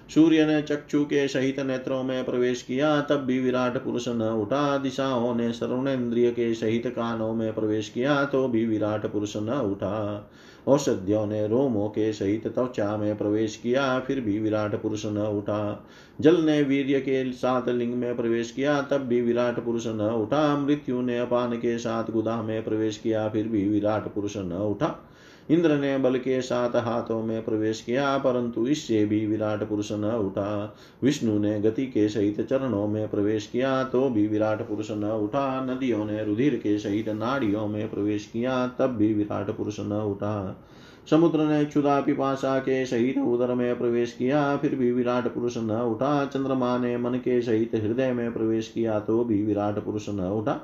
सूर्य 0.10 0.46
ने 0.46 0.62
चक्षु 0.62 1.04
के 1.06 1.28
सहित 1.28 1.60
नेत्रों 1.60 2.04
में 2.04 2.26
प्रवेश 2.26 2.62
किया, 2.62 3.02
तब 3.02 3.16
भी 3.16 3.40
विराट 3.40 3.78
पुरुष 3.84 4.08
न 4.08 4.22
उठा, 4.42 4.78
दिशाओं 4.78 5.36
ने 5.36 5.94
इंद्रिय 5.94 6.32
के 6.32 6.54
सहित 6.54 6.88
कानों 6.88 7.34
में 7.34 7.54
प्रवेश 7.54 7.90
किया 7.90 8.24
तो 8.26 8.48
भी 8.48 8.66
विराट 8.66 9.06
पुरुष 9.06 9.36
न 9.38 9.50
उठा। 9.50 10.30
औषधियों 10.68 11.26
ने 11.26 11.48
रोमों 11.48 11.88
के 11.90 12.12
सहित 12.14 12.48
त्वचा 12.48 12.98
में 12.98 13.18
प्रवेश 13.18 13.56
किया, 13.56 14.00
फिर 14.00 14.22
भी 14.22 14.40
विराट 14.40 14.82
पुरुष 14.82 15.06
न 15.06 15.18
उठा। 15.18 15.88
जल 16.22 16.42
ने 16.42 16.62
वीर्य 16.64 17.00
के 17.00 17.32
साथ 17.32 17.70
लिंग 17.70 17.94
में 17.94 18.16
प्रवेश 18.16 18.52
किया, 18.52 18.82
तब 18.82 18.98
भी 18.98 19.22
विराट 19.22 19.60
पुरुष 19.60 19.88
न 19.88 20.02
उठा। 20.22 20.58
मृत्यु 20.58 21.02
ने 21.02 21.20
अपान 21.20 21.52
के 21.52 21.78
साथ 21.78 22.12
गुदा 22.12 22.42
में 22.42 22.64
प्रवेश 22.64 22.98
किया, 22.98 23.28
फिर 23.30 23.48
भी 23.48 23.70
विराट 23.70 24.08
पुरुष 24.08 24.38
न 24.38 24.52
उठा। 24.52 25.10
इंद्र 25.50 25.78
ने 25.78 25.98
बल 25.98 26.18
के 26.18 26.42
साथ 26.42 26.76
हाथों 26.76 27.22
में 27.24 27.44
प्रवेश 27.46 27.82
किया, 27.82 28.18
परंतु 28.18 28.66
इससे 28.68 29.06
भी 29.06 29.26
विराट 29.28 29.64
पुरुष 29.64 29.92
न 29.92 30.12
उठा। 30.16 30.76
विष्णु 31.04 31.38
ने 31.40 31.60
गति 31.62 31.86
के 31.86 32.08
सहित 32.10 32.42
चरणों 32.42 32.88
में 32.88 33.08
प्रवेश 33.08 33.48
किया 33.48 33.84
तो 33.84 34.10
भी 34.10 34.28
विराट 34.28 34.68
पुरुष 34.68 34.92
न 34.92 35.12
उठा। 35.14 35.66
नदियों 35.66 36.06
ने 36.06 36.24
रुधिर 36.24 36.56
के 36.56 36.78
सहित 36.78 37.10
नाड़ियों 37.10 37.68
में 37.68 37.90
प्रवेश 37.92 38.26
किया, 38.26 38.68
तब 38.68 38.96
भी 38.96 39.14
विराट 39.14 39.52
पुरुष 39.52 39.80
न 39.80 40.02
उठा। 40.12 40.62
समुद्र 41.10 41.40
ने 41.40 41.64
क्षुदा 41.66 42.00
पिपाशा 42.02 42.58
के 42.60 42.86
सहित 42.86 43.18
उदर 43.18 43.54
में 43.54 43.78
प्रवेश 43.78 44.12
किया, 44.12 44.56
फिर 44.58 44.76
भी 44.76 44.92
विराट 44.92 45.34
पुरुष 45.34 45.58
न 45.58 45.82
उठा। 45.82 46.26
चंद्रमा 46.26 46.78
ने 46.78 46.98
मन 46.98 47.14
के 47.16 47.42
सहित 47.42 47.76
हृदय 47.76 48.14
में 48.14 48.34
प्रवेश 48.34 48.68
किया 48.68 49.00
तो 49.00 49.24
भी 49.24 49.42
विराट 49.44 49.80
पुरुष 49.80 50.10
न 50.10 50.30
उठा। 50.32 50.60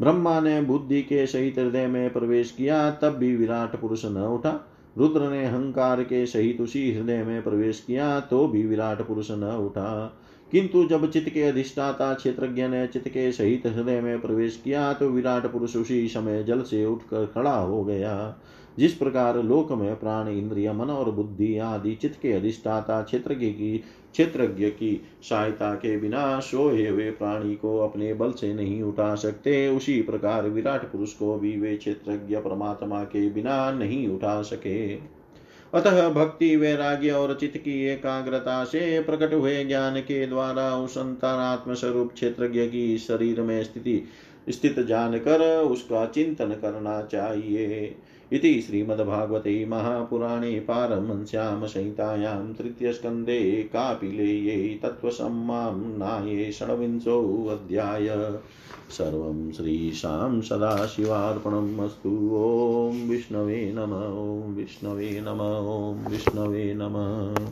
ब्रह्मा 0.00 0.40
ने 0.40 0.60
बुद्धि 0.60 1.02
के 1.02 1.26
सहित 1.26 1.58
हृदय 1.58 1.86
में 1.86 2.12
प्रवेश 2.12 2.50
किया, 2.50 2.90
तब 2.90 3.16
भी 3.16 3.36
विराट 3.36 3.80
पुरुष 3.80 4.04
न 4.04 4.24
उठा। 4.24 4.72
रुद्र 4.98 5.28
ने 5.30 5.44
अहंकार 5.44 6.02
के 6.02 6.26
सहित 6.26 6.60
उसी 6.60 6.92
हृदय 6.92 7.22
में 7.24 7.42
प्रवेश 7.42 7.80
किया 7.86 8.20
तो 8.20 8.46
भी 8.48 8.66
विराट 8.66 9.02
पुरुष 9.02 9.30
न 9.30 9.56
उठा। 9.66 10.20
किंतु 10.52 10.84
जब 10.84 11.10
चित्त 11.10 11.28
के 11.28 11.42
अधिष्ठाता 11.42 12.12
क्षेत्रज्ञ 12.14 12.66
ने 12.68 12.86
चित्त 12.86 13.08
के 13.08 13.30
सहित 13.32 13.66
हृदय 13.66 14.00
में 14.00 14.20
प्रवेश 14.20 14.60
किया 14.64 14.92
तो 14.92 15.08
विराट 15.08 15.46
पुरुष 15.46 15.76
उसी 15.76 16.06
समय 16.08 16.42
जल 16.44 16.62
से 16.62 16.84
उठकर 16.84 17.26
खड़ा 17.26 17.56
हो 17.56 17.82
गया, 17.84 18.36
जिस 18.78 18.94
प्रकार 18.94 19.42
लोक 19.42 19.72
में 19.72 19.98
प्राण, 20.00 20.28
इंद्रिय, 20.28 20.72
मन 20.72 20.90
और 20.90 21.10
बुद्धि 21.10 21.56
आदि 21.58 21.94
चित्त 21.94 22.18
के 22.22 22.32
अधिष्ठाता 22.32 23.02
क्षेत्र 23.02 23.34
की 23.34 23.82
क्षेत्रज्ञ 24.16 24.66
की 24.66 25.00
सहायता 25.22 25.74
के 25.74 25.96
बिना 25.96 26.40
सोए 26.40 26.88
हुए 26.88 27.10
प्राणी 27.10 27.54
को 27.54 27.78
अपने 27.78 28.14
बल 28.14 28.32
से 28.32 28.54
नहीं 28.54 28.82
उठा 28.82 29.14
सकते। 29.14 29.68
उसी 29.68 30.02
प्रकार 30.02 30.42
विराट 30.42 30.92
पुरुष 30.92 31.12
को 31.12 31.38
भी 31.38 31.60
वे 31.60 31.76
क्षेत्रज्ञ 31.76 32.36
परमात्मा 32.36 33.04
के 33.04 33.28
बिना 33.30 33.70
नहीं 33.72 34.08
उठा 34.08 34.42
सके। 34.42 34.94
अतः 35.74 36.08
भक्ति, 36.08 36.56
वैराग्य 36.56 37.10
और 37.10 37.36
चित्त 37.40 37.56
की 37.56 37.86
एकाग्रता 37.86 38.64
से 38.64 39.02
प्रकट 39.02 39.34
हुए 39.34 39.64
ज्ञान 39.64 40.00
के 40.00 40.26
द्वारा 40.26 40.76
उस 40.76 40.98
अंतरात्म 40.98 41.74
स्वरूप 41.74 42.12
क्षेत्रज्ञ 42.12 42.66
की 42.66 42.98
शरीर 42.98 43.40
में 43.40 43.64
स्थिति, 43.64 44.02
स्थित 44.48 44.80
जानकर 44.80 45.58
उसका 45.58 46.06
चिंतन 46.06 46.48
करना 46.48 47.02
चाहिए। 47.02 47.96
इति 48.32 48.60
श्रीमद्भागवते 48.60 49.66
महापुराणे 49.66 50.60
पारमंस्यां 50.60 51.66
संहितायां 51.66 52.54
तृतीयस्कन्धे 52.54 53.62
कापिलेये 53.72 54.80
तत्त्वसम्माम्नाये 54.82 56.52
षड्विंशोऽध्याय 56.52 58.08
सर्वं 58.90 59.52
श्रीशां 59.52 60.40
सदाशिवार्पणम् 60.40 61.80
अस्तु। 61.80 62.10
ॐ 62.34 63.08
विष्णवे 63.08 63.72
नम 63.76 63.94
विष्णवे 64.54 65.20
नम 65.28 65.40
विष्णवे 66.10 66.74
नमः। 66.74 67.50